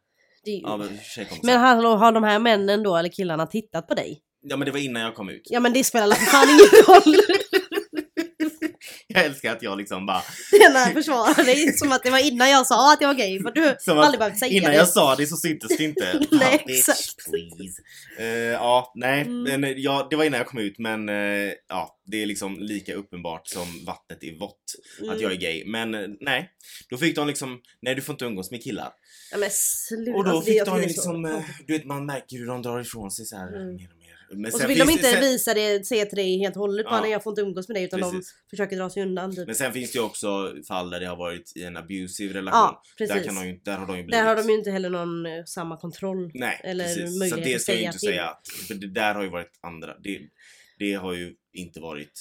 [0.51, 1.47] ju- av tjejkompisar.
[1.53, 4.19] men hallå, har de här männen då eller killarna tittat på dig?
[4.43, 5.43] Ja men det var innan jag kom ut.
[5.45, 7.17] Ja men det spelar för fan ingen roll.
[9.19, 10.23] Jag älskar att jag liksom bara,
[10.61, 13.51] Lena försvarar dig som att det var innan jag sa att jag var gay för
[13.51, 14.77] du Som har att aldrig behövt säga innan det.
[14.77, 16.21] jag sa det så syntes det inte.
[16.31, 17.25] Nej, bitch, exakt.
[17.31, 17.83] please.
[18.19, 19.43] Eh, ja, nej, Mm.
[19.43, 22.57] men, eh, ja, det var innan jag kom ut men eh, ja, det är liksom
[22.61, 24.55] lika uppenbart som vattnet är vått
[25.01, 25.21] att Mm.
[25.21, 25.65] jag är gay.
[25.67, 26.51] Men eh, nej,
[26.91, 28.93] då fick de liksom, nej du får inte umgås med killar.
[29.33, 30.13] Ja, men sluta.
[30.19, 31.67] Och då Alltså, fick de så liksom, konstigt.
[31.67, 33.79] du vet man märker hur de drar ifrån sig så här Mm.
[34.31, 36.61] Men Och så vill de inte det, sen, visa det, säga till dig helt och
[36.61, 37.01] hållet bara Ja.
[37.01, 38.35] nej jag får inte umgås med dig utan de Precis.
[38.51, 39.47] försöker dra sig undan typ.
[39.47, 42.59] Men sen finns det ju också fall där det har varit i en abusive relation.
[42.61, 43.27] Ja där, precis.
[43.27, 44.13] kan de ju, där har de ju blivit...
[44.13, 46.31] Där har de ju inte heller någon eh, samma kontroll.
[46.35, 47.13] Nej, eller precis.
[47.13, 48.09] Så möjlighet det att ska jag ju inte till.
[48.09, 48.25] säga.
[48.29, 49.97] att- För det där har ju varit andra.
[50.05, 50.19] Det,
[50.79, 52.21] det har ju inte varit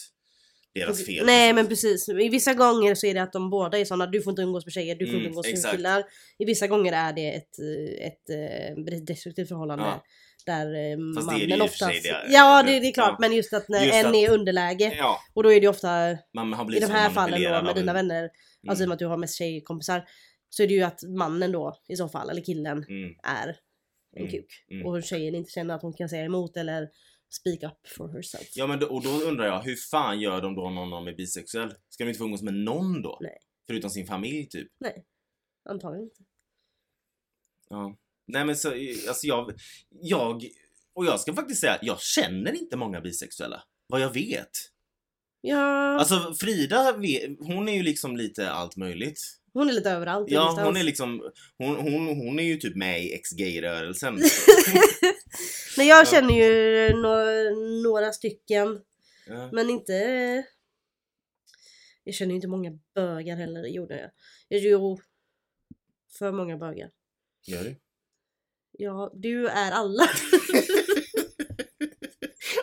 [0.73, 1.25] deras fel.
[1.25, 2.09] Nej men precis.
[2.09, 4.65] I vissa gånger så är det att de båda är såna du får inte umgås
[4.65, 6.03] med tjejer, du får Mm, inte umgås med killar.
[6.39, 8.29] I vissa gånger är det ett, eh, ett,
[8.93, 9.83] eh, destruktivt förhållande.
[9.85, 10.03] Ja.
[10.47, 12.03] Där eh, Fast det är det mannen oftast...
[12.03, 13.17] det ja det, det är klart ja.
[13.19, 16.17] men just att när Just en att- är underläge Ja, och då är det ofta
[16.33, 18.29] man har i de här fallen då med dina vänner,
[18.67, 20.07] alltså i och med att du har mest tjejkompisar,
[20.49, 23.47] så är det ju att mannen då i så fall, eller killen, Mm, är
[24.15, 24.65] en Mm, kuk.
[24.71, 24.85] mm.
[24.85, 26.89] Och tjejen inte känner att hon kan säga emot eller
[27.29, 28.47] speak up for herself.
[28.55, 31.13] Ja men då, och då undrar jag, hur fan gör de då om någon är
[31.15, 31.73] bisexuell?
[31.89, 33.17] Ska de inte få umgås med någon då?
[33.21, 33.37] Nej.
[33.67, 34.67] Förutom sin familj typ?
[35.69, 36.23] Antagligen inte.
[37.69, 37.95] Ja.
[38.27, 38.67] Nej men så,
[39.07, 39.53] alltså jag,
[40.01, 40.47] jag,
[40.93, 43.63] och jag ska faktiskt säga, jag känner inte många bisexuella.
[43.87, 44.49] Vad jag vet.
[45.41, 46.91] Ja, Alltså Frida,
[47.39, 49.19] hon är ju liksom lite allt möjligt.
[49.53, 50.27] hon är lite överallt.
[50.31, 50.65] Ja, ingenstans.
[50.67, 54.15] hon är liksom, hon, hon, hon är ju typ med i ex-gay-rörelsen.
[55.77, 56.05] Nej, jag Ja.
[56.05, 57.49] känner ju några,
[57.83, 58.81] några stycken,
[59.27, 59.49] Ja.
[59.53, 59.93] men inte...
[62.03, 64.09] Jag känner ju inte många bögar heller, gjorde jag.
[64.47, 64.61] jag.
[64.71, 64.99] Jo,
[66.17, 66.89] för många bögar.
[67.47, 67.75] Gör du?
[68.77, 70.03] Ja, du är alla.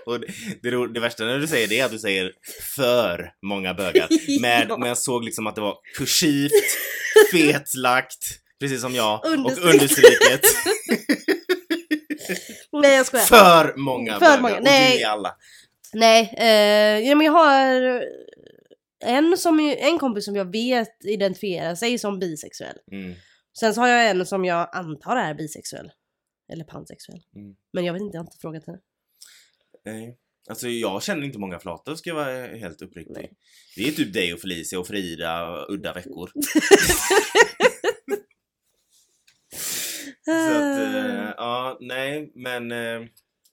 [0.07, 0.27] Och det,
[0.63, 2.33] det, det värsta när du säger det är att du säger
[2.77, 4.09] för många bögar.
[4.41, 4.77] Med, Ja.
[4.79, 6.53] Men jag såg liksom att det var kursivt,
[7.33, 8.19] fetlagt,
[8.61, 9.65] precis som jag, och Understryk.
[9.75, 10.41] understruket.
[12.73, 13.25] Nej jag skojar.
[13.25, 14.41] För många För bögar.
[14.41, 14.99] många, Och nej.
[14.99, 15.35] du är alla.
[15.93, 18.03] Nej, eh, ja, men jag har
[19.05, 22.77] en, som, en kompis som jag vet identifierar sig som bisexuell.
[22.93, 23.15] Mm.
[23.61, 25.91] Sen så har jag en som jag antar är bisexuell.
[26.53, 27.23] Eller pansexuell.
[27.37, 27.57] Mm.
[27.73, 28.79] Men jag vet inte, jag har inte frågat henne.
[29.85, 30.19] Nej.
[30.49, 33.15] Alltså jag känner inte många flator ska jag vara helt uppriktig.
[33.15, 33.33] Nej.
[33.77, 36.31] Det är typ dig och Felicia och Frida udda veckor.
[40.25, 43.01] Så att, eh, ja, nej, men, eh,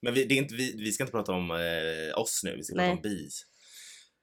[0.01, 2.63] men vi, det är inte, vi, vi ska inte prata om eh, oss nu, vi
[2.63, 2.95] ska prata Nej.
[2.95, 3.45] om bis.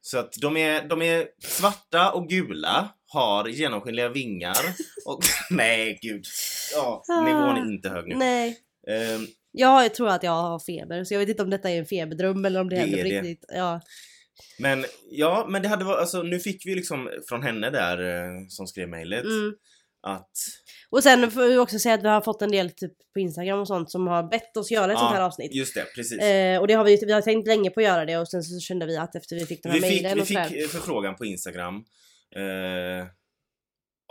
[0.01, 4.57] Så att de är, de är svarta och gula, har genomskinliga vingar
[5.07, 6.25] och nej gud.
[6.75, 8.15] Ja, nivån är inte hög nu.
[8.15, 8.59] Nej.
[8.89, 11.87] Ehm, Jag tror att jag har feber, så jag vet inte om detta är en
[11.87, 13.45] feberdröm eller om det, Det händer på riktigt.
[13.49, 13.81] Ja.
[14.59, 18.31] men ja, men det hade varit, alltså nu fick vi liksom från henne där eh,
[18.49, 19.53] som skrev mejlet Mm.
[20.03, 20.31] att
[20.91, 23.59] Och sen får vi också säga att vi har fått en del typ på Instagram
[23.61, 25.55] och sånt som har bett oss göra ett Ja, sånt här avsnitt.
[25.55, 26.21] Just det, precis.
[26.23, 28.43] Eh, och det har vi, vi har tänkt länge på att göra det och sen
[28.43, 30.45] så kände vi att efter vi fick den här vi fick, mejlen vi och sådär.
[30.49, 31.75] fick förfrågan på Instagram
[32.37, 33.07] eh,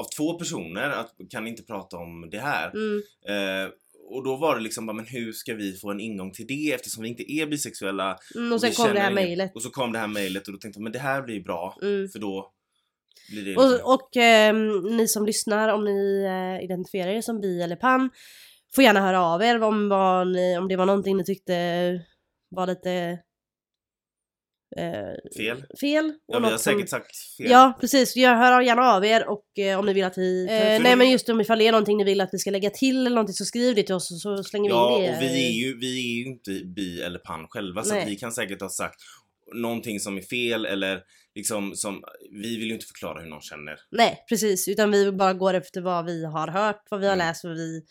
[0.02, 2.72] av två personer att kan ni inte prata om det här?
[2.74, 3.70] Mm, Eh,
[4.10, 6.72] och då var det liksom bara, men hur ska vi få en ingång till det
[6.74, 8.18] eftersom vi inte är bisexuella?
[8.36, 9.52] mm, och sen kom det här mejlet.
[9.56, 11.78] Och så kom det här mejlet och då tänkte jag, men det här blir bra
[11.82, 12.10] Mm.
[12.10, 12.52] för då
[13.32, 17.40] blir det liksom, Och, och ehm, ni som lyssnar, om ni eh, identifierar er som
[17.42, 18.10] bi eller pan,
[18.76, 21.54] får gärna höra av er om, vad ni, om det var någonting ni tyckte
[22.50, 23.20] var lite
[24.78, 24.84] eh,
[25.38, 25.64] fel.
[25.82, 26.14] fel.
[26.28, 27.50] Ja, vi har något som- säkert sagt fel.
[27.52, 30.44] Ja precis, jag hör gärna av er och eh, om ni vill att vi...
[30.46, 32.70] Eh, nej men just om ifall det är någonting ni vill att vi ska lägga
[32.70, 35.18] till eller någonting så skriv det till oss och så slänger Ja, vi in det.
[35.18, 38.04] och vi är ju, vi är ju inte bi eller pan själva så Nej.
[38.04, 38.96] att vi kan säkert ha sagt
[39.54, 41.02] någonting som är fel eller
[41.36, 43.80] liksom som, vi vill ju inte förklara hur någon känner.
[43.92, 47.28] Nej precis, utan vi bara går efter vad vi har hört, vad vi har Mm.
[47.28, 47.82] läst, vad vi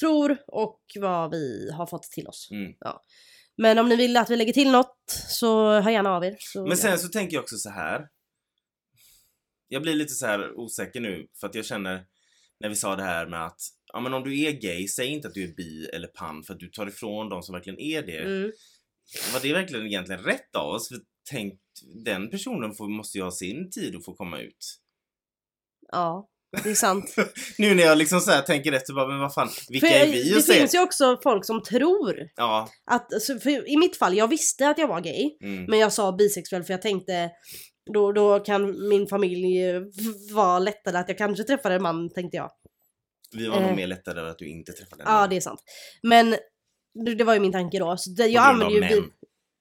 [0.00, 2.48] tror och vad vi har fått till oss.
[2.52, 2.72] Mm.
[2.80, 3.02] Ja.
[3.56, 4.96] Men om ni vill att vi lägger till något
[5.28, 6.36] så hör gärna av er.
[6.38, 8.08] Så, Men sen så tänker jag också så här.
[9.68, 12.04] Jag blir lite så här osäker nu för att jag känner
[12.60, 13.60] när vi sa det här med att
[13.92, 16.54] ja men om du är gay, säg inte att du är bi eller pan för
[16.54, 18.18] att du tar ifrån de som verkligen är det.
[18.18, 18.52] Mm.
[19.32, 20.88] Var det verkligen egentligen rätt av oss?
[20.88, 20.98] För
[21.30, 21.60] tänk,
[22.04, 24.80] den personen får, måste ju ha sin tid att få komma ut.
[25.92, 26.28] Ja,
[26.64, 27.14] det är sant.
[27.58, 30.06] Nu när jag liksom så här tänker efter bara, men vad fan, vilka För är
[30.06, 32.68] vi det finns ju också folk som tror Ja.
[32.90, 33.08] att,
[33.66, 35.36] i mitt fall, jag visste att jag var gay.
[35.42, 35.64] Mm.
[35.64, 37.30] Men jag sa bisexuell för jag tänkte
[37.92, 39.72] då, då kan min familj
[40.32, 42.50] vara lättare att jag kanske träffar en man tänkte jag.
[43.36, 43.76] Vi var nog eh.
[43.76, 45.30] mer lättare att du inte träffade en Ja man.
[45.30, 45.60] det är sant.
[46.02, 46.36] Men
[47.18, 47.96] det, var ju min tanke då.
[47.96, 49.10] Så det, jag använder ju män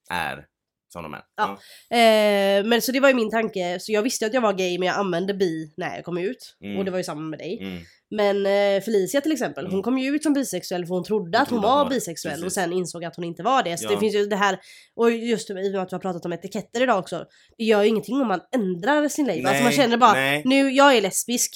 [0.10, 0.46] är
[0.94, 1.22] som de är.
[1.38, 1.50] Ja.
[1.98, 4.80] Eh, men så det var ju min tanke, så jag visste att jag var gay
[4.80, 6.56] men jag använde bi när jag kom ut.
[6.64, 6.78] Mm.
[6.78, 7.58] Och det var ju samma med dig.
[7.62, 7.82] Mm.
[8.16, 9.74] Men eh, Felicia till exempel, Mm.
[9.74, 11.78] hon kom ju ut som bisexuell för hon trodde Hon att hon trodde att hon
[11.78, 12.54] var var- bisexuell och precis.
[12.56, 13.78] sen insåg att hon inte var det.
[13.78, 13.90] Så Ja.
[13.90, 14.60] det finns ju det här,
[14.96, 17.26] och just i och med att vi har pratat om etiketter idag också.
[17.58, 19.46] Det gör ju ingenting om man ändrar sin label.
[19.46, 20.42] Alltså man känner bara, nej.
[20.46, 21.52] nu jag är lesbisk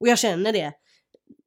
[0.00, 0.72] och jag känner det.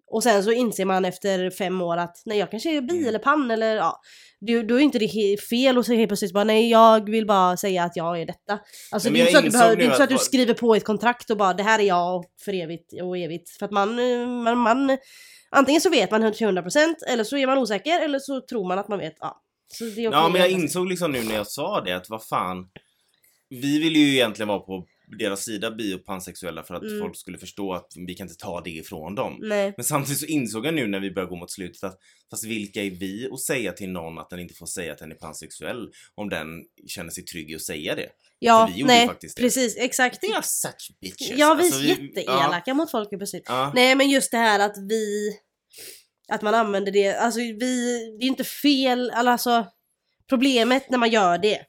[0.07, 3.07] Och sen så inser man efter fem år att nej jag kanske är bi Mm.
[3.07, 4.01] eller pan eller ja.
[4.39, 7.57] Då, då är inte det fel att säga helt plötsligt bara nej jag vill bara
[7.57, 8.59] säga att jag är detta.
[8.91, 10.17] Alltså Nej, det är inte så att, du, behöver, det är inte så att du
[10.17, 13.49] skriver på ett kontrakt och bara det här är jag för evigt och evigt.
[13.49, 13.95] För att man,
[14.43, 14.97] man, man
[15.49, 18.79] antingen så vet man till 100% eller så är man osäker eller så tror man
[18.79, 19.15] att man vet.
[19.19, 19.41] Ja.
[19.67, 22.09] Så det är okej Ja men jag insåg liksom nu när jag sa det att
[22.09, 22.67] vad fan.
[23.49, 24.85] Vi ville ju egentligen vara på
[25.19, 26.99] deras sida bi och pansexuella för att Mm.
[26.99, 29.37] folk skulle förstå att vi kan inte ta det ifrån dem.
[29.41, 29.73] Nej.
[29.77, 31.99] Men samtidigt så insåg jag nu när vi börjar gå mot slutet att
[32.29, 35.11] fast vilka är vi att säga till någon att den inte får säga att den
[35.11, 36.47] är pansexuell om den
[36.87, 38.09] känner sig trygg i att säga det?
[38.39, 40.21] Ja, vi nej, precis, exakt.
[40.21, 41.37] Det är such bitches.
[41.37, 43.43] Ja, vi Alltså, är jätteelaka mot folk i princip.
[43.45, 45.31] Ja, Nej men just det här att vi...
[46.27, 47.99] Att man använder det, alltså vi...
[48.19, 49.65] Det är inte fel, alltså...
[50.29, 51.61] Problemet när man gör det,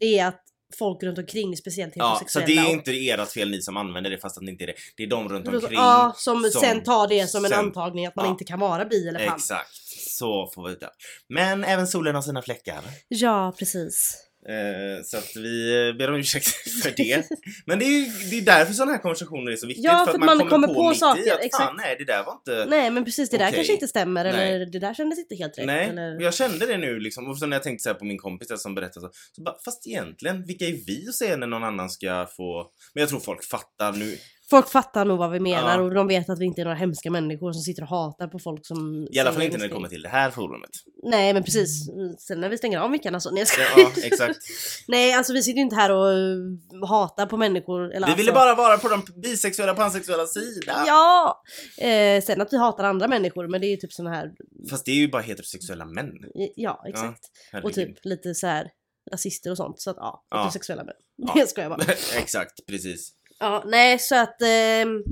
[0.00, 0.41] det är att
[0.76, 4.10] folk runt omkring, speciellt Ja, så heterosexuella det är inte ert fel ni som använder
[4.10, 4.74] det fast att det inte är det.
[4.96, 5.72] Det är de runt omkring.
[5.72, 8.30] Ja, som, sen tar det som en sen- antagning att man ja.
[8.30, 9.36] inte kan vara bi eller pan.
[9.36, 9.76] Exakt,
[10.08, 10.90] så får vi det.
[11.28, 12.80] Men även solen har sina fläckar.
[13.08, 14.28] Ja, precis.
[14.48, 16.46] Eh, så att vi eh, ber om ursäkt
[16.82, 17.26] för det.
[17.66, 19.84] Men det är ju det är därför sådana här konversationer är så viktigt.
[19.84, 21.76] Ja, för för att man, kommer på, mitt i saker, att fan exakt.
[21.76, 22.66] nej det där var inte...
[22.68, 24.54] Nej men precis, det där kanske inte stämmer Nej.
[24.54, 25.66] eller det där kändes inte helt rätt.
[25.66, 26.20] Nej, eller...
[26.20, 27.28] jag kände det nu liksom.
[27.28, 29.42] Och så när jag tänkte så här på min kompis där som berättade så, så
[29.42, 32.70] bara, fast egentligen, vilka är vi att säga när någon annan ska få...
[32.94, 34.16] Men jag tror folk fattar nu.
[34.52, 35.82] Folk fattar nog vad vi menar Ja.
[35.84, 38.38] och de vet att vi inte är några hemska människor som sitter och hatar på
[38.38, 39.08] folk som...
[39.10, 40.70] I alla fall säger inte när det kommer till det här forumet.
[41.02, 41.86] Nej men precis,
[42.18, 43.30] sen när vi stänger av mickarna så...
[43.30, 43.70] Nej, jag skojar.
[43.76, 44.38] Ja, exakt.
[44.88, 47.94] Nej alltså vi sitter ju inte här och uh, hatar på människor.
[47.94, 48.44] Eller Vi ville alltså...
[48.44, 50.84] bara vara på de bisexuella pansexuella sida.
[50.86, 51.42] Ja!
[51.78, 54.30] Eh, sen att vi hatar andra människor men det är ju typ såna här...
[54.70, 56.12] Fast det är ju bara heterosexuella män.
[56.56, 57.20] Ja exakt.
[57.24, 57.74] och Herregud.
[57.74, 58.70] typ lite så här
[59.12, 60.36] rasister och sånt så att ja, Ja.
[60.36, 60.94] heterosexuella män.
[61.16, 61.32] Ja.
[61.34, 61.82] Det ska jag bara.
[62.16, 63.12] exakt, precis.
[63.42, 64.42] Ja, nej så att...
[64.42, 65.02] ehm,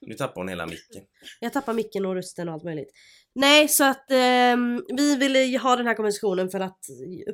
[0.00, 1.02] Nu tappar hon hela micken.
[1.40, 2.90] Jag tappar micken och rösten och allt möjligt.
[3.34, 6.78] Nej, så att ehm, vi ville ha den här konversationen för att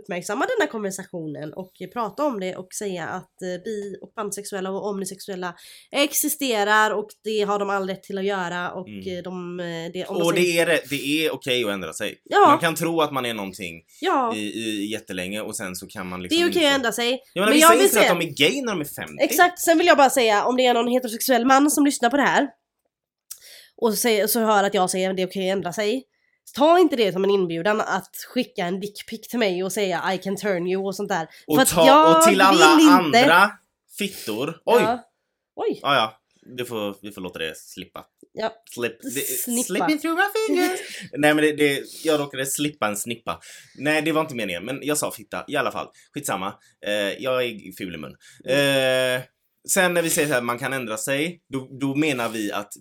[0.01, 4.70] uppmärksamma den här konversationen och prata om det och säga att eh, bi och pansexuella
[4.70, 5.55] och omnisexuella
[5.90, 9.16] existerar och det har de all rätt till att göra och Mm.
[9.18, 9.61] eh, de...
[9.61, 12.20] eh, Det, om Och säger- det är, det, det är okej att ändra sig.
[12.24, 12.46] Ja.
[12.49, 16.09] Man kan tro att man är någonting Ja, i, i jättelänge och sen så kan
[16.09, 17.20] man det liksom är okej inse- att ändra sig.
[17.34, 18.84] Jag menar, Men vissa jag vill inser säga- att de är gay när de är
[18.84, 19.14] 50.
[19.20, 22.16] Exakt, sen vill jag bara säga om det är någon heterosexuell man som lyssnar på
[22.16, 22.49] det här
[23.81, 26.05] och säger, så hör att jag säger att det är okej att ändra sig.
[26.57, 30.18] Ta inte det som en inbjudan att skicka en dickpic till mig och säga I
[30.18, 31.29] can turn you och sånt där.
[31.47, 33.51] Och, För att ta, jag och till alla vill inte- andra
[33.99, 34.49] fittor.
[34.64, 34.81] Oj!
[34.81, 35.05] Ja, Ja.
[35.57, 35.79] Oj!
[35.83, 36.14] ja.
[36.57, 38.05] Det får, vi får låta det slippa.
[38.33, 38.53] Ja.
[38.70, 39.62] Slip, det, Snippa.
[39.64, 40.24] slip me through my
[40.57, 40.81] fingers.
[41.12, 43.41] Nej men det, det, jag råkade slippa en snippa.
[43.79, 45.89] Nej det var inte meningen men jag sa fitta i alla fall.
[46.14, 46.55] Skitsamma.
[46.87, 48.16] Eh, jag är ful i mun.
[48.49, 49.22] Eh,
[49.69, 51.41] sen när vi säger så här man kan ändra sig.
[51.53, 52.73] Då, då menar vi att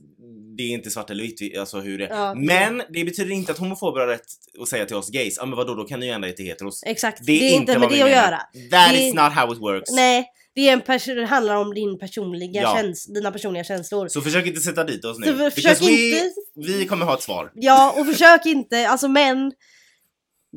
[0.58, 2.34] det är inte svart eller vitt, vi- alltså hur det Ja.
[2.36, 4.22] Men det betyder inte att homofober har rätt
[4.62, 6.46] att säga till oss gays, ja men vadå då kan ni ju ändra er till
[6.46, 6.84] heteros.
[6.86, 8.22] Exakt, Det är, inte med det vi att menar.
[8.24, 8.38] göra.
[8.72, 9.92] That Det- is not how it works.
[9.92, 10.26] Nej,
[10.56, 12.76] det, är en pers- det handlar om din personliga Ja.
[12.78, 14.08] käns- dina personliga känslor.
[14.08, 15.26] Så försök inte sätta dit oss nu.
[15.26, 16.32] Så Because försök we, inte-
[16.80, 17.52] vi kommer ha ett svar.
[17.56, 19.52] Ja, och försök inte, alltså men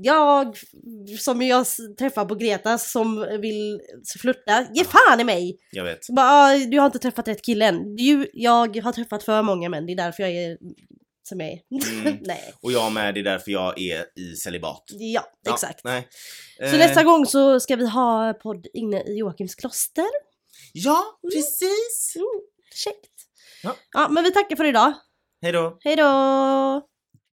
[0.03, 0.57] jag
[1.18, 1.66] som jag
[1.98, 3.80] träffar på Gretas som vill
[4.20, 5.59] flirta, ge fan i mig!
[5.72, 5.98] Jag vet.
[6.09, 7.96] Bara, "Ah, du har inte träffat rätt kille än.
[7.96, 10.59] Du, jag har träffat för många män, det är därför jag är
[11.28, 11.59] som jag är.
[12.05, 12.18] Mm.
[12.22, 14.84] Nej, Och jag med, det är därför jag är i celibat.
[14.88, 15.84] ja, Ja, exakt.
[15.84, 16.09] Nej.
[16.59, 20.05] Så Eh, nästa gång så ska vi ha podd inne i Joakims kloster.
[20.72, 22.12] Ja, precis!
[22.16, 22.26] Mm,
[22.74, 23.14] käckt.
[23.62, 23.76] Ja.
[23.92, 24.92] ja, men vi tackar för idag.
[25.42, 25.78] Hej då!
[25.80, 26.82] Hej då!